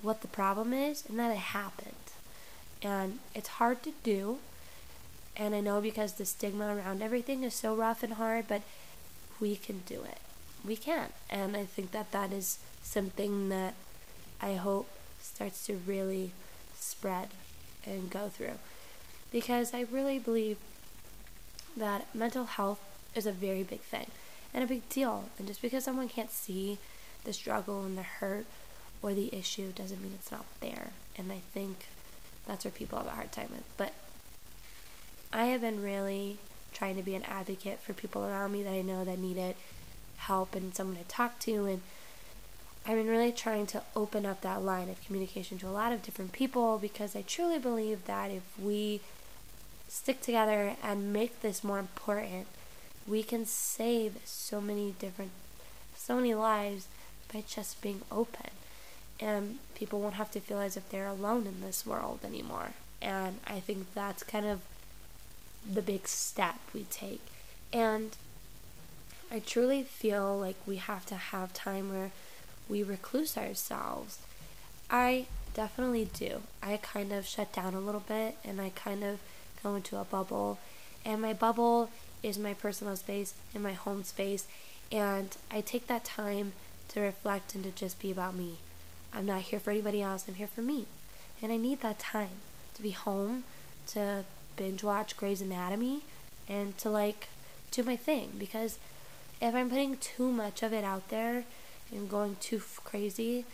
what 0.02 0.20
the 0.20 0.28
problem 0.28 0.74
is 0.74 1.04
and 1.08 1.18
that 1.18 1.32
it 1.32 1.38
happened. 1.38 1.94
And 2.82 3.20
it's 3.34 3.48
hard 3.48 3.82
to 3.84 3.92
do. 4.04 4.38
And 5.34 5.54
I 5.54 5.60
know 5.60 5.80
because 5.80 6.12
the 6.12 6.26
stigma 6.26 6.76
around 6.76 7.02
everything 7.02 7.44
is 7.44 7.54
so 7.54 7.74
rough 7.74 8.02
and 8.02 8.14
hard, 8.14 8.46
but 8.46 8.60
we 9.40 9.56
can 9.56 9.82
do 9.86 10.02
it. 10.02 10.18
We 10.62 10.76
can. 10.76 11.08
And 11.30 11.56
I 11.56 11.64
think 11.64 11.92
that 11.92 12.12
that 12.12 12.30
is 12.30 12.58
something 12.82 13.48
that 13.48 13.72
I 14.40 14.54
hope 14.54 14.88
starts 15.22 15.64
to 15.66 15.80
really 15.86 16.32
spread 16.78 17.28
and 17.86 18.10
go 18.10 18.28
through. 18.28 18.58
Because 19.30 19.72
I 19.72 19.86
really 19.90 20.18
believe 20.18 20.58
that 21.74 22.14
mental 22.14 22.44
health 22.44 22.80
is 23.14 23.24
a 23.24 23.32
very 23.32 23.62
big 23.62 23.80
thing 23.80 24.08
and 24.54 24.62
a 24.62 24.66
big 24.66 24.88
deal. 24.88 25.24
And 25.38 25.46
just 25.46 25.62
because 25.62 25.84
someone 25.84 26.08
can't 26.08 26.30
see 26.30 26.78
the 27.24 27.32
struggle 27.32 27.84
and 27.84 27.96
the 27.96 28.02
hurt 28.02 28.46
or 29.02 29.14
the 29.14 29.34
issue 29.34 29.72
doesn't 29.72 30.02
mean 30.02 30.12
it's 30.14 30.32
not 30.32 30.44
there. 30.60 30.90
And 31.16 31.32
I 31.32 31.40
think 31.52 31.86
that's 32.46 32.64
where 32.64 32.72
people 32.72 32.98
have 32.98 33.06
a 33.06 33.10
hard 33.10 33.32
time 33.32 33.48
with. 33.50 33.64
But 33.76 33.92
I 35.32 35.46
have 35.46 35.60
been 35.60 35.82
really 35.82 36.38
trying 36.72 36.96
to 36.96 37.02
be 37.02 37.14
an 37.14 37.24
advocate 37.24 37.80
for 37.80 37.92
people 37.92 38.24
around 38.24 38.52
me 38.52 38.62
that 38.62 38.72
I 38.72 38.82
know 38.82 39.04
that 39.04 39.18
needed 39.18 39.56
help 40.16 40.54
and 40.54 40.74
someone 40.74 40.96
to 40.96 41.04
talk 41.04 41.38
to 41.40 41.66
and 41.66 41.82
I've 42.84 42.96
been 42.96 43.08
really 43.08 43.30
trying 43.30 43.66
to 43.68 43.82
open 43.94 44.26
up 44.26 44.40
that 44.40 44.62
line 44.62 44.88
of 44.88 45.04
communication 45.04 45.56
to 45.58 45.68
a 45.68 45.70
lot 45.70 45.92
of 45.92 46.02
different 46.02 46.32
people 46.32 46.78
because 46.78 47.14
I 47.14 47.22
truly 47.22 47.58
believe 47.60 48.06
that 48.06 48.32
if 48.32 48.42
we 48.60 49.00
stick 49.88 50.20
together 50.20 50.74
and 50.82 51.12
make 51.12 51.42
this 51.42 51.62
more 51.62 51.78
important, 51.78 52.48
we 53.06 53.22
can 53.22 53.44
save 53.46 54.18
so 54.24 54.60
many 54.60 54.94
different, 54.98 55.32
so 55.96 56.16
many 56.16 56.34
lives 56.34 56.86
by 57.32 57.42
just 57.46 57.80
being 57.80 58.02
open. 58.10 58.50
And 59.20 59.58
people 59.74 60.00
won't 60.00 60.14
have 60.14 60.30
to 60.32 60.40
feel 60.40 60.60
as 60.60 60.76
if 60.76 60.88
they're 60.88 61.06
alone 61.06 61.46
in 61.46 61.60
this 61.60 61.86
world 61.86 62.20
anymore. 62.24 62.70
And 63.00 63.38
I 63.46 63.60
think 63.60 63.94
that's 63.94 64.22
kind 64.22 64.46
of 64.46 64.60
the 65.70 65.82
big 65.82 66.08
step 66.08 66.56
we 66.74 66.84
take. 66.84 67.22
And 67.72 68.16
I 69.30 69.38
truly 69.38 69.82
feel 69.82 70.38
like 70.38 70.56
we 70.66 70.76
have 70.76 71.06
to 71.06 71.14
have 71.14 71.54
time 71.54 71.90
where 71.90 72.10
we 72.68 72.82
recluse 72.82 73.36
ourselves. 73.36 74.18
I 74.90 75.26
definitely 75.54 76.08
do. 76.12 76.42
I 76.62 76.76
kind 76.76 77.12
of 77.12 77.26
shut 77.26 77.52
down 77.52 77.74
a 77.74 77.80
little 77.80 78.04
bit 78.06 78.36
and 78.44 78.60
I 78.60 78.70
kind 78.70 79.02
of 79.04 79.20
go 79.62 79.74
into 79.74 79.96
a 79.96 80.04
bubble. 80.04 80.58
And 81.04 81.22
my 81.22 81.32
bubble 81.32 81.90
is 82.22 82.38
my 82.38 82.54
personal 82.54 82.96
space 82.96 83.34
and 83.54 83.62
my 83.62 83.72
home 83.72 84.04
space. 84.04 84.46
And 84.90 85.36
I 85.50 85.60
take 85.60 85.86
that 85.86 86.04
time 86.04 86.52
to 86.88 87.00
reflect 87.00 87.54
and 87.54 87.64
to 87.64 87.70
just 87.70 87.98
be 88.00 88.10
about 88.10 88.34
me. 88.34 88.56
I'm 89.12 89.26
not 89.26 89.42
here 89.42 89.60
for 89.60 89.70
anybody 89.70 90.02
else, 90.02 90.26
I'm 90.26 90.34
here 90.34 90.46
for 90.46 90.62
me. 90.62 90.86
And 91.42 91.52
I 91.52 91.56
need 91.56 91.80
that 91.80 91.98
time 91.98 92.40
to 92.74 92.82
be 92.82 92.90
home, 92.90 93.44
to 93.88 94.24
binge 94.56 94.82
watch 94.82 95.16
Grey's 95.16 95.40
Anatomy, 95.40 96.02
and 96.48 96.76
to 96.78 96.90
like 96.90 97.28
do 97.70 97.82
my 97.82 97.96
thing. 97.96 98.32
Because 98.38 98.78
if 99.40 99.54
I'm 99.54 99.70
putting 99.70 99.96
too 99.96 100.30
much 100.30 100.62
of 100.62 100.72
it 100.72 100.84
out 100.84 101.08
there 101.08 101.44
and 101.90 102.08
going 102.08 102.36
too 102.40 102.56
f- 102.56 102.80
crazy, 102.84 103.44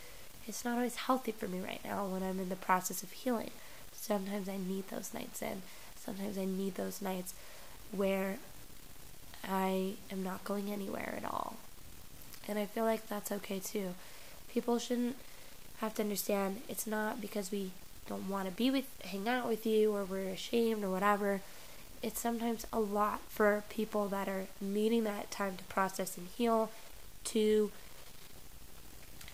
it's 0.47 0.63
not 0.63 0.77
always 0.77 0.95
healthy 0.95 1.31
for 1.31 1.47
me 1.47 1.59
right 1.59 1.81
now 1.83 2.05
when 2.05 2.23
I'm 2.23 2.39
in 2.39 2.49
the 2.49 2.55
process 2.55 3.03
of 3.03 3.11
healing. 3.11 3.51
Sometimes 3.91 4.47
I 4.47 4.57
need 4.57 4.87
those 4.89 5.13
nights 5.13 5.41
in. 5.41 5.61
Sometimes 5.95 6.37
I 6.37 6.45
need 6.45 6.75
those 6.75 7.01
nights 7.01 7.33
where 7.91 8.37
I 9.47 9.93
am 10.11 10.23
not 10.23 10.43
going 10.43 10.71
anywhere 10.71 11.15
at 11.17 11.29
all. 11.29 11.57
And 12.47 12.57
I 12.57 12.65
feel 12.65 12.83
like 12.83 13.07
that's 13.07 13.31
okay 13.31 13.59
too. 13.59 13.93
People 14.51 14.79
shouldn't 14.79 15.15
have 15.79 15.93
to 15.95 16.01
understand 16.01 16.61
it's 16.67 16.87
not 16.87 17.21
because 17.21 17.51
we 17.51 17.71
don't 18.07 18.27
want 18.27 18.47
to 18.47 18.51
be 18.51 18.71
with 18.71 18.85
hang 19.05 19.29
out 19.29 19.47
with 19.47 19.65
you 19.65 19.95
or 19.95 20.03
we're 20.03 20.29
ashamed 20.29 20.83
or 20.83 20.89
whatever. 20.89 21.41
It's 22.01 22.19
sometimes 22.19 22.65
a 22.71 22.79
lot 22.79 23.21
for 23.29 23.63
people 23.69 24.07
that 24.07 24.27
are 24.27 24.47
needing 24.59 25.03
that 25.03 25.31
time 25.31 25.57
to 25.57 25.63
process 25.65 26.17
and 26.17 26.27
heal 26.27 26.71
to 27.25 27.71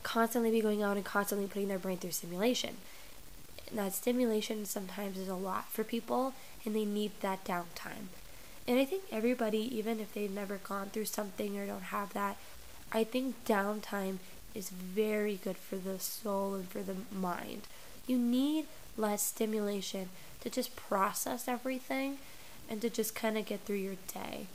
constantly 0.03 0.51
be 0.51 0.61
going 0.61 0.83
out 0.83 0.97
and 0.97 1.05
constantly 1.05 1.47
putting 1.47 1.67
their 1.67 1.79
brain 1.79 1.97
through 1.97 2.11
stimulation. 2.11 2.77
And 3.69 3.79
that 3.79 3.93
stimulation 3.93 4.65
sometimes 4.65 5.17
is 5.17 5.27
a 5.27 5.35
lot 5.35 5.69
for 5.71 5.83
people 5.83 6.33
and 6.65 6.75
they 6.75 6.85
need 6.85 7.11
that 7.21 7.45
downtime. 7.45 8.09
And 8.67 8.79
I 8.79 8.85
think 8.85 9.03
everybody, 9.11 9.59
even 9.77 9.99
if 9.99 10.13
they've 10.13 10.31
never 10.31 10.57
gone 10.57 10.89
through 10.89 11.05
something 11.05 11.57
or 11.57 11.67
don't 11.67 11.83
have 11.83 12.13
that, 12.13 12.37
I 12.91 13.03
think 13.03 13.45
downtime 13.45 14.17
is 14.55 14.69
very 14.69 15.35
good 15.35 15.57
for 15.57 15.75
the 15.75 15.99
soul 15.99 16.55
and 16.55 16.67
for 16.67 16.81
the 16.81 16.95
mind. 17.11 17.63
You 18.07 18.17
need 18.17 18.65
less 18.97 19.21
stimulation 19.21 20.09
to 20.41 20.49
just 20.49 20.75
process 20.75 21.47
everything 21.47 22.17
and 22.69 22.81
to 22.81 22.89
just 22.89 23.13
kind 23.13 23.37
of 23.37 23.45
get 23.45 23.61
through 23.61 23.75
your 23.75 23.97
day. 24.11 24.47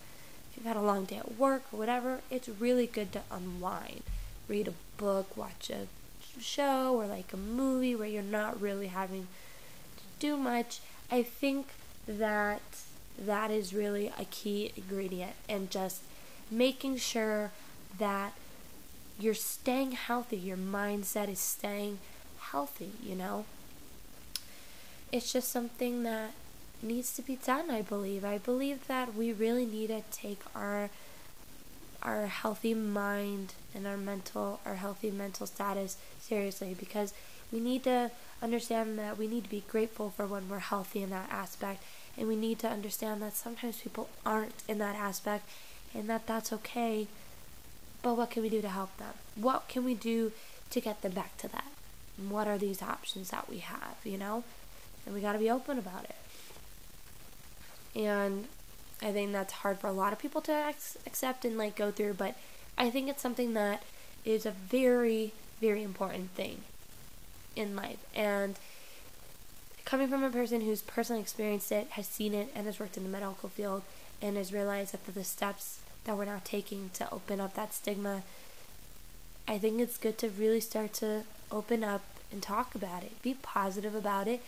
If 0.51 0.57
you've 0.57 0.67
had 0.67 0.77
a 0.77 0.83
long 0.83 1.05
day 1.05 1.19
at 1.19 1.39
work 1.39 1.65
or 1.73 1.79
whatever, 1.79 2.21
it's 2.31 2.49
really 2.49 2.87
good 2.87 3.13
to 3.13 3.23
unwind. 3.31 4.03
Read 4.49 4.69
a 4.69 4.75
book, 4.97 5.37
watch 5.37 5.71
a 5.71 5.87
show, 6.41 6.95
or 6.95 7.07
like 7.07 7.33
a 7.33 7.37
movie 7.37 7.95
where 7.95 8.09
you're 8.09 8.23
not 8.23 8.61
really 8.61 8.89
having 8.89 9.29
to 9.97 10.03
do 10.19 10.37
much. 10.37 10.81
I 11.11 11.23
think 11.23 11.69
that 12.09 12.63
that 13.21 13.51
is 13.51 13.75
really 13.75 14.13
a 14.19 14.25
key 14.25 14.73
ingredient 14.77 15.33
and 15.49 15.71
just 15.71 16.03
making 16.51 16.97
sure 16.97 17.51
that 17.99 18.33
you're 19.19 19.35
staying 19.35 19.93
healthy, 19.93 20.37
your 20.37 20.57
mindset 20.57 21.29
is 21.29 21.39
staying 21.39 21.99
healthy, 22.39 22.93
you 23.03 23.15
know? 23.15 23.45
It's 25.13 25.33
just 25.33 25.51
something 25.51 26.03
that 26.05 26.33
needs 26.83 27.15
to 27.17 27.23
be 27.23 27.37
done, 27.37 27.71
I 27.71 27.83
believe. 27.83 28.25
I 28.25 28.39
believe 28.39 28.87
that 28.87 29.15
we 29.15 29.33
really 29.33 29.67
need 29.67 29.89
to 29.89 30.03
take 30.11 30.41
our 30.55 30.91
our 32.03 32.29
healthy 32.29 32.73
mind 32.73 33.53
and 33.75 33.87
our 33.87 33.97
mental 33.99 34.59
our 34.65 34.77
healthy 34.77 35.11
mental 35.11 35.47
status 35.47 35.99
seriously 36.19 36.75
because 36.79 37.13
we 37.53 37.61
need 37.61 37.85
to 37.85 38.11
understand 38.43 38.99
that 38.99 39.19
we 39.19 39.27
need 39.27 39.45
to 39.45 39.51
be 39.51 39.63
grateful 39.69 40.09
for 40.09 40.27
when 40.27 40.49
we're 40.49 40.61
healthy 40.61 41.03
in 41.03 41.11
that 41.11 41.29
aspect 41.31 41.83
and 42.21 42.29
we 42.29 42.37
need 42.37 42.59
to 42.59 42.69
understand 42.69 43.23
that 43.23 43.35
sometimes 43.35 43.79
people 43.79 44.11
aren't 44.27 44.63
in 44.69 44.77
that 44.77 44.95
aspect 44.95 45.49
and 45.95 46.09
that 46.11 46.27
that's 46.27 46.53
okay. 46.53 47.07
But 48.03 48.17
what 48.17 48.31
can 48.31 48.43
we 48.43 48.51
do 48.51 48.61
to 48.61 48.69
help 48.69 48.95
them? 48.99 49.15
What 49.35 49.69
can 49.69 49.85
we 49.85 49.95
do 49.95 50.33
to 50.69 50.81
get 50.81 51.01
them 51.01 51.13
back 51.13 51.39
to 51.39 51.49
that? 51.49 51.65
What 52.29 52.47
are 52.47 52.59
these 52.59 52.83
options 52.83 53.31
that 53.31 53.49
we 53.49 53.59
have 53.59 53.97
you 54.05 54.19
know? 54.19 54.45
And 55.07 55.15
we 55.15 55.23
got 55.23 55.33
to 55.33 55.39
be 55.39 55.51
open 55.51 55.79
about 55.79 56.05
it. 56.05 56.15
And 57.99 58.47
I 59.01 59.13
think 59.13 59.33
that's 59.33 59.55
hard 59.55 59.79
for 59.79 59.87
a 59.87 59.93
lot 59.93 60.13
of 60.13 60.19
people 60.19 60.43
to 60.43 60.69
ac- 60.69 60.99
accept 61.07 61.47
and 61.47 61.57
like 61.57 61.75
go 61.75 61.91
through, 61.91 62.15
but 62.15 62.37
I 62.77 62.91
think 62.91 63.09
it's 63.09 63.23
something 63.23 63.55
that 63.55 63.83
is 64.27 64.45
a 64.45 64.51
very, 64.51 65.33
very 65.59 65.83
important 65.83 66.33
thing 66.33 66.59
in 67.57 67.75
life. 67.75 68.05
And 68.15 68.57
coming 69.91 70.07
from 70.07 70.23
a 70.23 70.31
person 70.31 70.61
who's 70.61 70.83
personally 70.83 71.21
experienced 71.21 71.73
it, 71.73 71.89
has 71.91 72.07
seen 72.07 72.33
it, 72.33 72.49
and 72.55 72.67
has 72.67 72.79
worked 72.79 72.97
in 72.97 73.03
the 73.03 73.09
medical 73.09 73.49
field, 73.49 73.83
and 74.23 74.37
has 74.37 74.53
realized 74.53 74.93
that 74.93 75.05
the 75.05 75.25
steps 75.25 75.81
that 76.05 76.17
we're 76.17 76.25
now 76.25 76.41
taking 76.45 76.91
to 76.95 77.13
open 77.13 77.41
up 77.41 77.55
that 77.55 77.75
stigma, 77.75 78.23
I 79.49 79.59
think 79.59 79.81
it's 79.81 79.99
good 79.99 80.17
to 80.19 80.29
really 80.29 80.61
start 80.61 80.93
to 80.95 81.25
open 81.51 81.83
up 81.83 82.03
and 82.31 82.41
talk 82.41 82.77
about 82.77 83.03
it. 83.03 83.21
Be 83.21 83.35
positive 83.35 83.97
about 83.97 84.29
it. 84.29 84.41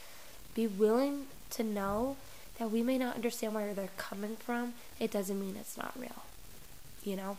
Be 0.55 0.69
willing 0.69 1.27
to 1.51 1.65
know 1.65 2.17
that 2.61 2.71
we 2.71 2.85
may 2.85 2.97
not 2.97 3.17
understand 3.17 3.53
where 3.53 3.75
they're 3.75 3.89
coming 3.97 4.37
from. 4.37 4.75
It 5.01 5.11
doesn't 5.11 5.41
mean 5.41 5.57
it's 5.59 5.77
not 5.77 5.93
real. 5.99 6.23
You 7.03 7.17
know? 7.17 7.37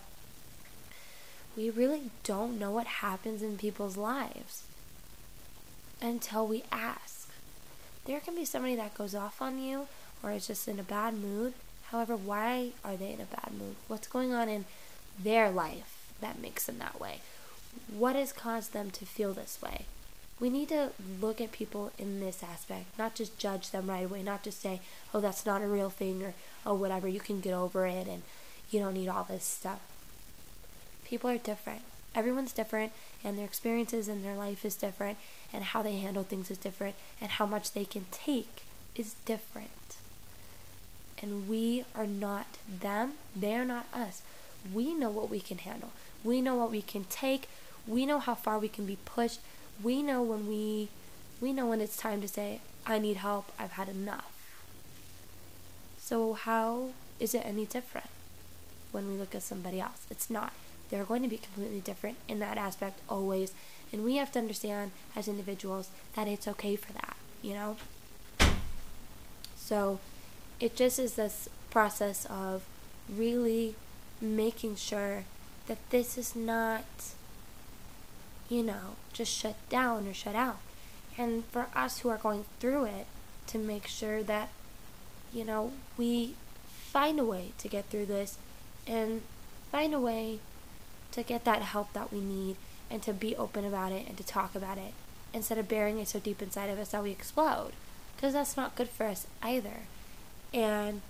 We 1.55 1.69
really 1.69 2.12
don't 2.25 2.60
know 2.60 2.72
what 2.72 2.88
happens 2.88 3.41
in 3.41 3.57
people's 3.57 3.95
lives 3.95 4.63
until 6.01 6.45
we 6.45 6.65
ask. 6.69 7.22
There 8.05 8.19
can 8.19 8.36
be 8.36 8.45
somebody 8.45 8.75
that 8.75 8.98
goes 8.98 9.15
off 9.15 9.41
on 9.41 9.60
you 9.60 9.88
or 10.22 10.31
is 10.31 10.48
just 10.48 10.67
in 10.67 10.79
a 10.79 10.83
bad 10.83 11.13
mood. 11.13 11.53
However, 11.88 12.15
why 12.15 12.72
are 12.83 12.98
they 12.98 13.13
in 13.13 13.22
a 13.22 13.25
bad 13.25 13.51
mood? 13.57 13.75
What's 13.88 14.07
going 14.07 14.33
on 14.33 14.50
in 14.50 14.65
their 15.22 15.50
life 15.50 16.07
that 16.22 16.41
makes 16.41 16.65
them 16.65 16.79
that 16.79 17.00
way? 17.00 17.19
What 17.95 18.15
has 18.15 18.33
caused 18.33 18.74
them 18.74 18.91
to 18.91 19.05
feel 19.05 19.33
this 19.33 19.60
way? 19.62 19.86
We 20.39 20.50
need 20.50 20.69
to 20.69 20.89
look 21.22 21.39
at 21.39 21.51
people 21.51 21.91
in 21.98 22.19
this 22.19 22.43
aspect, 22.43 22.98
not 22.98 23.15
just 23.15 23.38
judge 23.38 23.69
them 23.69 23.89
right 23.89 24.05
away, 24.05 24.24
not 24.24 24.43
just 24.43 24.62
say, 24.62 24.81
oh, 25.13 25.22
that's 25.22 25.45
not 25.45 25.62
a 25.62 25.67
real 25.67 25.89
thing 25.89 26.24
or, 26.24 26.33
oh, 26.65 26.74
whatever, 26.74 27.07
you 27.07 27.19
can 27.19 27.39
get 27.39 27.53
over 27.53 27.86
it 27.86 28.07
and 28.07 28.24
you 28.69 28.79
don't 28.79 28.95
need 28.95 29.07
all 29.07 29.24
this 29.24 29.45
stuff. 29.45 29.79
People 31.05 31.29
are 31.29 31.38
different. 31.38 31.81
Everyone's 32.15 32.51
different, 32.51 32.91
and 33.23 33.37
their 33.37 33.45
experiences 33.45 34.07
in 34.07 34.23
their 34.23 34.35
life 34.35 34.65
is 34.65 34.75
different, 34.75 35.17
and 35.51 35.63
how 35.63 35.81
they 35.81 35.97
handle 35.97 36.23
things 36.23 36.51
is 36.51 36.57
different, 36.57 36.95
and 37.21 37.31
how 37.31 37.45
much 37.45 37.71
they 37.71 37.85
can 37.85 38.05
take 38.11 38.63
is 38.95 39.15
different. 39.25 39.69
And 41.21 41.47
we 41.47 41.85
are 41.95 42.07
not 42.07 42.47
them, 42.67 43.13
they 43.35 43.55
are 43.55 43.65
not 43.65 43.85
us. 43.93 44.21
We 44.73 44.93
know 44.93 45.09
what 45.09 45.29
we 45.29 45.39
can 45.39 45.59
handle, 45.59 45.91
we 46.23 46.41
know 46.41 46.55
what 46.55 46.71
we 46.71 46.81
can 46.81 47.05
take, 47.05 47.47
we 47.87 48.05
know 48.05 48.19
how 48.19 48.35
far 48.35 48.59
we 48.59 48.69
can 48.69 48.85
be 48.85 48.97
pushed, 49.05 49.39
we 49.81 50.01
know 50.01 50.21
when 50.21 50.47
we 50.47 50.89
we 51.41 51.51
know 51.51 51.65
when 51.65 51.81
it's 51.81 51.97
time 51.97 52.21
to 52.21 52.27
say 52.27 52.61
I 52.85 52.99
need 52.99 53.17
help, 53.17 53.51
I've 53.59 53.73
had 53.73 53.89
enough. 53.89 54.31
So 55.99 56.33
how 56.33 56.89
is 57.19 57.33
it 57.33 57.45
any 57.45 57.65
different 57.65 58.09
when 58.91 59.09
we 59.09 59.17
look 59.17 59.33
at 59.33 59.43
somebody 59.43 59.79
else? 59.79 60.05
It's 60.09 60.29
not. 60.29 60.53
They're 60.93 61.05
going 61.05 61.23
to 61.23 61.27
be 61.27 61.38
completely 61.38 61.79
different 61.79 62.17
in 62.27 62.38
that 62.38 62.55
aspect 62.55 63.00
always, 63.09 63.51
and 63.91 64.05
we 64.05 64.17
have 64.17 64.31
to 64.33 64.38
understand 64.39 64.91
as 65.15 65.27
individuals 65.27 65.89
that 66.15 66.27
it's 66.27 66.47
okay 66.47 66.75
for 66.75 66.93
that, 66.93 67.17
you 67.41 67.55
know? 67.55 67.77
So 69.55 70.00
it 70.59 70.75
just 70.75 71.00
is 71.00 71.15
this 71.15 71.50
process 71.71 72.27
of 72.27 72.62
really 73.09 73.73
making 74.21 74.75
sure 74.75 75.23
that 75.65 75.79
this 75.89 76.15
is 76.15 76.35
not 76.35 76.85
you 78.47 78.62
know, 78.62 78.97
just 79.13 79.33
shut 79.35 79.55
down 79.69 80.07
or 80.07 80.13
shut 80.13 80.35
out. 80.35 80.59
And 81.17 81.43
for 81.45 81.69
us 81.75 82.01
who 82.01 82.09
are 82.09 82.17
going 82.17 82.45
through 82.59 82.85
it, 82.85 83.07
to 83.47 83.57
make 83.57 83.88
sure 83.88 84.21
that, 84.21 84.50
you 85.33 85.43
know, 85.43 85.71
we 85.97 86.35
find 86.67 87.19
a 87.19 87.25
way 87.25 87.53
to 87.57 87.67
get 87.67 87.85
through 87.85 88.05
this 88.05 88.38
and 88.85 89.23
find 89.71 89.95
a 89.95 90.00
way 90.00 90.38
to 91.13 91.24
get 91.24 91.45
that 91.45 91.62
help 91.62 91.93
that 91.93 92.12
we 92.12 92.19
need 92.19 92.58
and 92.89 93.02
to 93.04 93.13
be 93.13 93.36
open 93.36 93.65
about 93.65 93.91
it 93.91 94.08
and 94.08 94.17
to 94.17 94.23
talk 94.23 94.54
about 94.56 94.78
it 94.78 94.93
instead 95.34 95.58
of 95.58 95.67
burying 95.67 95.99
it 95.99 96.08
so 96.08 96.19
deep 96.19 96.41
inside 96.41 96.69
of 96.69 96.78
us 96.78 96.89
that 96.89 97.04
we 97.04 97.12
explode. 97.12 97.71
Because 98.15 98.34
that's 98.34 98.58
not 98.58 98.76
good 98.76 98.89
for 98.89 99.06
us 99.06 99.26
either. 99.41 99.82
And 100.54 101.02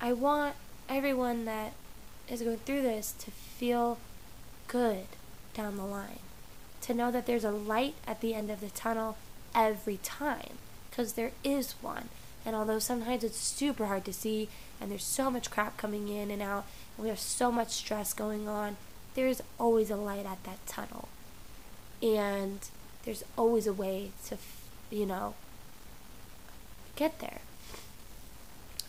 I 0.00 0.12
want 0.12 0.54
everyone 0.88 1.44
that 1.44 1.72
is 2.28 2.42
going 2.42 2.58
through 2.58 2.82
this 2.82 3.12
to 3.18 3.30
feel 3.30 3.98
good 4.66 5.06
down 5.54 5.76
the 5.76 5.84
line 5.84 6.20
to 6.82 6.94
know 6.94 7.10
that 7.10 7.26
there's 7.26 7.44
a 7.44 7.50
light 7.50 7.94
at 8.06 8.20
the 8.20 8.34
end 8.34 8.50
of 8.50 8.60
the 8.60 8.70
tunnel 8.70 9.16
every 9.54 9.98
time 10.02 10.52
because 10.90 11.14
there 11.14 11.32
is 11.44 11.72
one. 11.82 12.08
And 12.46 12.54
although 12.56 12.78
sometimes 12.78 13.24
it's 13.24 13.36
super 13.36 13.86
hard 13.86 14.04
to 14.06 14.12
see 14.12 14.48
and 14.80 14.90
there's 14.90 15.04
so 15.04 15.30
much 15.30 15.50
crap 15.50 15.76
coming 15.76 16.08
in 16.08 16.30
and 16.30 16.40
out 16.40 16.64
and 16.96 17.04
we 17.04 17.08
have 17.10 17.18
so 17.18 17.52
much 17.52 17.70
stress 17.70 18.14
going 18.14 18.48
on, 18.48 18.76
there's 19.14 19.42
always 19.58 19.90
a 19.90 19.96
light 19.96 20.26
at 20.26 20.42
that 20.44 20.64
tunnel. 20.66 21.08
And 22.02 22.60
there's 23.04 23.24
always 23.36 23.66
a 23.66 23.72
way 23.72 24.12
to, 24.26 24.36
you 24.90 25.06
know, 25.06 25.34
get 26.96 27.18
there. 27.18 27.40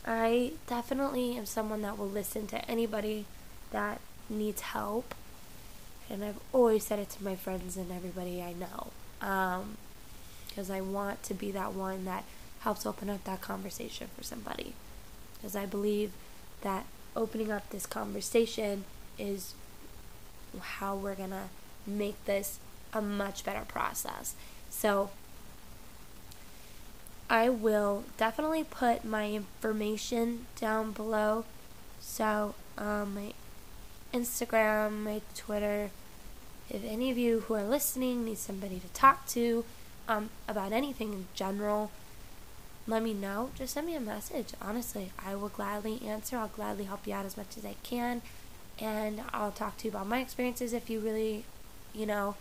I 0.05 0.53
definitely 0.67 1.37
am 1.37 1.45
someone 1.45 1.81
that 1.81 1.97
will 1.97 2.07
listen 2.07 2.47
to 2.47 2.69
anybody 2.69 3.25
that 3.71 3.99
needs 4.29 4.61
help 4.61 5.13
and 6.09 6.23
I've 6.23 6.39
always 6.51 6.85
said 6.85 6.99
it 6.99 7.09
to 7.11 7.23
my 7.23 7.35
friends 7.35 7.77
and 7.77 7.91
everybody 7.91 8.41
I 8.41 8.53
know. 8.53 8.87
Because 9.19 10.69
um, 10.69 10.75
I 10.75 10.81
want 10.81 11.21
to 11.23 11.33
be 11.33 11.51
that 11.51 11.73
one 11.73 12.05
that 12.05 12.23
helps 12.61 12.85
open 12.85 13.09
up 13.09 13.23
that 13.25 13.41
conversation 13.41 14.07
for 14.17 14.23
somebody. 14.23 14.73
Because 15.35 15.55
I 15.55 15.65
believe 15.65 16.11
that 16.61 16.85
opening 17.15 17.51
up 17.51 17.69
this 17.69 17.85
conversation 17.85 18.85
is 19.17 19.53
how 20.59 20.95
we're 20.95 21.15
going 21.15 21.31
to 21.31 21.49
make 21.85 22.23
this 22.25 22.59
a 22.93 23.01
much 23.01 23.43
better 23.43 23.65
process. 23.67 24.35
So, 24.69 25.09
I 27.29 27.49
will 27.49 28.05
definitely 28.17 28.63
put 28.63 29.05
my 29.05 29.29
information 29.31 30.47
down 30.59 30.91
below. 30.91 31.45
So, 31.99 32.55
um, 32.77 33.15
my 33.15 33.33
Instagram, 34.13 35.03
my 35.03 35.21
Twitter. 35.35 35.91
If 36.69 36.83
any 36.83 37.11
of 37.11 37.17
you 37.17 37.41
who 37.41 37.53
are 37.53 37.63
listening 37.63 38.25
need 38.25 38.37
somebody 38.37 38.79
to 38.79 38.87
talk 38.89 39.27
to 39.27 39.65
um, 40.07 40.29
about 40.47 40.71
anything 40.71 41.13
in 41.13 41.27
general, 41.35 41.91
let 42.87 43.03
me 43.03 43.13
know. 43.13 43.51
Just 43.55 43.75
send 43.75 43.85
me 43.85 43.95
a 43.95 43.99
message. 43.99 44.53
Honestly, 44.61 45.11
I 45.23 45.35
will 45.35 45.49
gladly 45.49 46.01
answer. 46.05 46.37
I'll 46.37 46.47
gladly 46.47 46.85
help 46.85 47.05
you 47.05 47.13
out 47.13 47.25
as 47.25 47.37
much 47.37 47.57
as 47.57 47.65
I 47.65 47.75
can. 47.83 48.23
And 48.81 49.21
I'll 49.33 49.51
talk 49.51 49.77
to 49.77 49.85
you 49.85 49.91
about 49.91 50.07
my 50.07 50.19
experiences 50.19 50.73
if 50.73 50.89
you 50.89 50.99
really, 50.99 51.43
you 51.93 52.05
know, 52.05 52.35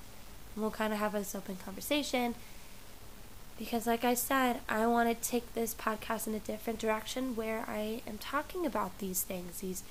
we'll 0.56 0.70
kind 0.70 0.92
of 0.92 0.98
have 0.98 1.12
this 1.12 1.34
open 1.34 1.56
conversation. 1.56 2.34
Because, 3.58 3.88
like 3.88 4.04
I 4.04 4.14
said, 4.14 4.60
I 4.68 4.86
want 4.86 5.08
to 5.08 5.28
take 5.28 5.52
this 5.54 5.74
podcast 5.74 6.28
in 6.28 6.34
a 6.34 6.38
different 6.38 6.78
direction 6.78 7.34
where 7.34 7.64
I 7.66 8.02
am 8.06 8.18
talking 8.18 8.64
about 8.64 8.96
these 8.98 9.22
things, 9.22 9.60
these 9.60 9.82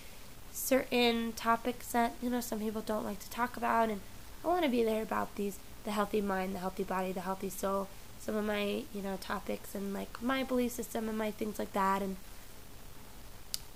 certain 0.53 1.33
topics 1.33 1.91
that 1.91 2.13
you 2.21 2.29
know 2.29 2.41
some 2.41 2.59
people 2.59 2.81
don't 2.81 3.03
like 3.03 3.19
to 3.19 3.29
talk 3.29 3.55
about 3.57 3.89
and 3.89 4.01
I 4.43 4.47
want 4.47 4.63
to 4.63 4.69
be 4.69 4.83
there 4.83 5.03
about 5.03 5.35
these 5.35 5.59
the 5.83 5.91
healthy 5.91 6.21
mind, 6.21 6.55
the 6.55 6.59
healthy 6.59 6.83
body, 6.83 7.11
the 7.11 7.21
healthy 7.21 7.49
soul, 7.49 7.87
some 8.19 8.35
of 8.35 8.43
my, 8.43 8.83
you 8.93 9.01
know, 9.01 9.17
topics 9.21 9.75
and 9.75 9.93
like 9.93 10.21
my 10.21 10.43
belief 10.43 10.71
system 10.71 11.07
and 11.07 11.17
my 11.17 11.31
things 11.31 11.59
like 11.59 11.73
that 11.73 12.01
and 12.01 12.17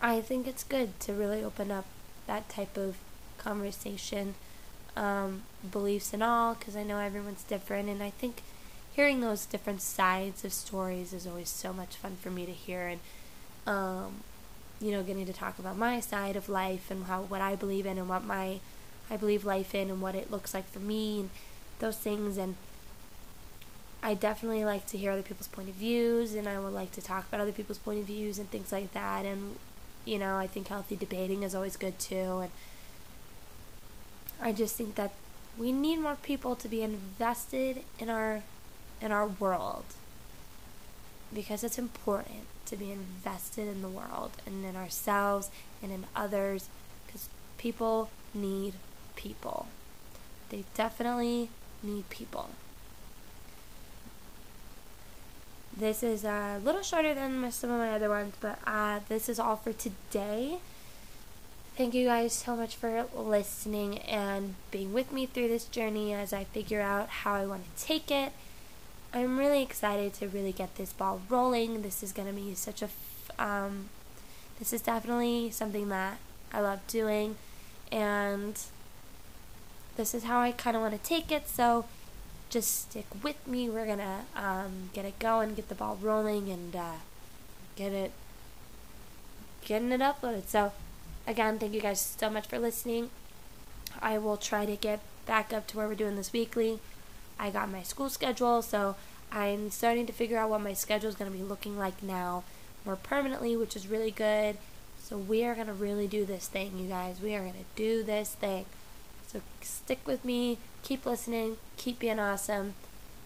I 0.02 0.20
think 0.20 0.48
it's 0.48 0.64
good 0.64 1.00
to 1.02 1.14
really 1.14 1.44
open 1.44 1.70
up 1.70 1.86
that 2.28 2.50
type 2.50 2.78
of 2.78 2.98
conversation 3.38 4.36
um, 4.96 5.44
beliefs 5.72 6.14
and 6.14 6.22
all 6.22 6.54
because 6.54 6.76
I 6.76 6.84
know 6.84 7.00
everyone's 7.00 7.44
different 7.44 7.90
and 7.90 8.04
I 8.04 8.10
think 8.10 8.42
hearing 8.94 9.22
those 9.22 9.46
different 9.46 9.82
sides 9.82 10.44
of 10.44 10.54
stories 10.54 11.14
is 11.14 11.26
always 11.26 11.50
so 11.50 11.72
much 11.72 11.96
fun 11.96 12.18
for 12.22 12.30
me 12.30 12.46
to 12.46 12.52
hear 12.52 12.88
and 12.88 13.00
um, 13.66 14.24
you 14.82 14.92
know, 14.92 15.04
getting 15.04 15.26
to 15.28 15.34
talk 15.34 15.60
about 15.60 15.78
my 15.78 16.00
side 16.00 16.36
of 16.36 16.50
life 16.50 16.90
and 16.90 17.06
how 17.06 17.22
what 17.22 17.42
I 17.42 17.56
believe 17.56 17.86
in 17.86 17.98
and 17.98 18.10
what 18.10 18.24
my 18.24 18.60
I 19.10 19.18
believe 19.18 19.46
life 19.46 19.76
in 19.76 19.90
and 19.90 20.02
what 20.02 20.16
it 20.16 20.32
looks 20.32 20.54
like 20.54 20.70
for 20.70 20.80
me 20.80 21.22
and 21.22 21.30
those 21.80 21.98
things 21.98 22.38
and 22.38 22.56
I 24.04 24.16
definitely 24.16 24.66
like 24.66 24.88
to 24.88 24.98
hear 24.98 25.12
other 25.12 25.22
people's 25.22 25.48
point 25.48 25.70
of 25.70 25.76
views 25.76 26.34
and 26.34 26.48
I 26.50 26.60
would 26.60 26.74
like 26.74 26.92
to 26.94 27.02
talk 27.02 27.28
about 27.28 27.42
other 27.42 27.52
people's 27.52 27.78
point 27.78 28.00
of 28.00 28.06
views 28.06 28.40
and 28.40 28.50
things 28.50 28.72
like 28.72 28.94
that 28.94 29.26
and 29.26 29.58
you 30.06 30.18
know, 30.18 30.38
I 30.38 30.48
think 30.48 30.68
healthy 30.68 30.96
debating 30.96 31.44
is 31.44 31.54
always 31.56 31.78
good 31.78 32.00
too 32.00 32.40
and 32.40 32.52
I 34.42 34.52
just 34.52 34.76
think 34.76 34.96
that 34.96 35.12
we 35.58 35.72
need 35.72 35.98
more 35.98 36.18
people 36.22 36.56
to 36.56 36.68
be 36.68 36.82
invested 36.82 37.84
in 38.00 38.10
our 38.10 38.42
in 39.00 39.12
our 39.12 39.28
world 39.28 39.86
because 41.34 41.64
it's 41.64 41.78
important 41.78 42.46
to 42.66 42.76
be 42.76 42.92
invested 42.92 43.68
in 43.68 43.82
the 43.82 43.90
world 43.90 44.32
and 44.46 44.66
in 44.66 44.76
ourselves 44.76 45.50
and 45.82 45.92
in 45.92 46.06
others 46.16 46.70
because 47.06 47.30
people 47.58 48.10
need 48.34 48.74
people. 49.16 49.68
They 50.50 50.64
definitely 50.74 51.50
need 51.84 52.10
people. 52.10 52.50
This 55.76 56.04
is 56.04 56.24
a 56.24 56.60
little 56.64 56.84
shorter 56.84 57.14
than 57.14 57.52
some 57.52 57.72
of 57.72 57.80
my 57.80 57.92
other 57.94 58.10
ones, 58.10 58.36
but 58.40 58.60
uh, 58.68 59.00
this 59.10 59.30
is 59.30 59.40
all 59.40 59.56
for 59.56 59.74
today. 59.74 60.60
Thank 61.78 61.94
you 61.94 62.06
guys 62.06 62.34
so 62.34 62.56
much 62.56 62.76
for 62.76 63.06
listening 63.16 64.00
and 64.00 64.56
being 64.70 64.94
with 64.94 65.12
me 65.12 65.26
through 65.26 65.48
this 65.48 65.66
journey 65.66 66.14
as 66.14 66.34
I 66.34 66.44
figure 66.44 66.82
out 66.82 67.10
how 67.10 67.34
I 67.34 67.46
want 67.46 67.64
to 67.64 67.84
take 67.84 68.12
it. 68.12 68.34
I'm 69.14 69.40
really 69.40 69.64
excited 69.64 70.14
to 70.16 70.28
really 70.28 70.52
get 70.52 70.76
this 70.76 70.94
ball 70.94 71.22
rolling. 71.30 71.82
This 71.82 72.04
is 72.04 72.12
going 72.12 72.28
to 72.28 72.34
be 72.34 72.54
such 72.54 72.82
a, 72.82 72.86
f- 72.86 73.32
um, 73.40 73.90
this 74.60 74.74
is 74.74 74.82
definitely 74.82 75.50
something 75.50 75.90
that 75.90 76.18
I 76.54 76.60
love 76.60 76.86
doing, 76.88 77.38
and 77.92 78.60
this 79.96 80.14
is 80.14 80.26
how 80.26 80.40
I 80.40 80.52
kind 80.52 80.76
of 80.76 80.82
want 80.82 80.94
to 80.94 81.10
take 81.10 81.32
it. 81.32 81.48
So 81.48 81.86
just 82.52 82.90
stick 82.90 83.08
with 83.24 83.48
me. 83.48 83.70
We're 83.70 83.88
gonna 83.88 84.26
um, 84.36 84.92
get 84.94 85.06
it 85.06 85.18
going, 85.18 85.56
get 85.56 85.70
the 85.70 85.76
ball 85.76 85.98
rolling, 86.00 86.50
and 86.50 86.76
uh, 86.76 86.96
get 87.76 87.94
it 87.94 88.12
getting 89.66 89.92
it 89.92 90.02
uploaded. 90.02 90.48
So 90.48 90.74
again, 91.26 91.58
thank 91.58 91.74
you 91.74 91.82
guys 91.82 92.16
so 92.20 92.30
much 92.30 92.48
for 92.48 92.60
listening. 92.60 93.10
I 94.02 94.18
will 94.18 94.38
try 94.38 94.66
to 94.66 94.76
get 94.76 95.00
back 95.26 95.54
up 95.54 95.66
to 95.68 95.78
where 95.78 95.88
we're 95.88 95.96
doing 95.96 96.16
this 96.16 96.34
weekly. 96.34 96.80
I 97.40 97.50
got 97.50 97.72
my 97.72 97.84
school 97.84 98.10
schedule, 98.10 98.62
so 98.62 98.96
I'm 99.32 99.72
starting 99.72 100.06
to 100.08 100.14
figure 100.14 100.38
out 100.38 100.50
what 100.50 100.62
my 100.62 100.74
schedule 100.74 101.10
is 101.10 101.16
going 101.16 101.32
to 101.32 101.38
be 101.38 101.44
looking 101.44 101.78
like 101.78 102.04
now 102.04 102.44
more 102.86 102.96
permanently, 102.96 103.56
which 103.56 103.76
is 103.76 103.88
really 103.88 104.12
good. 104.12 104.58
So 105.02 105.18
we 105.18 105.44
are 105.44 105.56
going 105.56 105.68
to 105.68 105.74
really 105.74 106.08
do 106.08 106.26
this 106.26 106.48
thing, 106.48 106.78
you 106.78 106.88
guys. 106.88 107.22
We 107.22 107.36
are 107.36 107.42
going 107.42 107.54
to 107.54 107.66
do 107.76 108.04
this 108.04 108.34
thing. 108.34 108.66
So 109.28 109.42
stick 109.62 110.00
with 110.06 110.26
me, 110.26 110.58
keep 110.84 111.06
listening, 111.06 111.58
keep 111.78 112.00
being 112.00 112.20
awesome, 112.20 112.74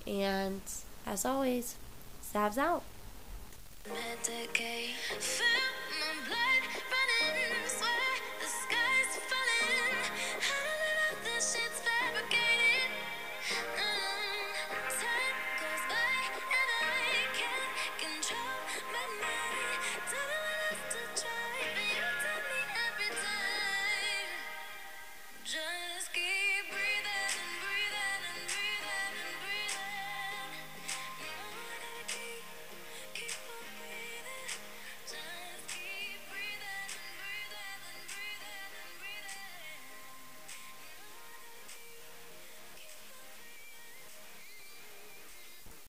and 0.07 0.61
as 1.05 1.25
always, 1.25 1.75
Savs 2.35 2.57
out. 2.57 2.83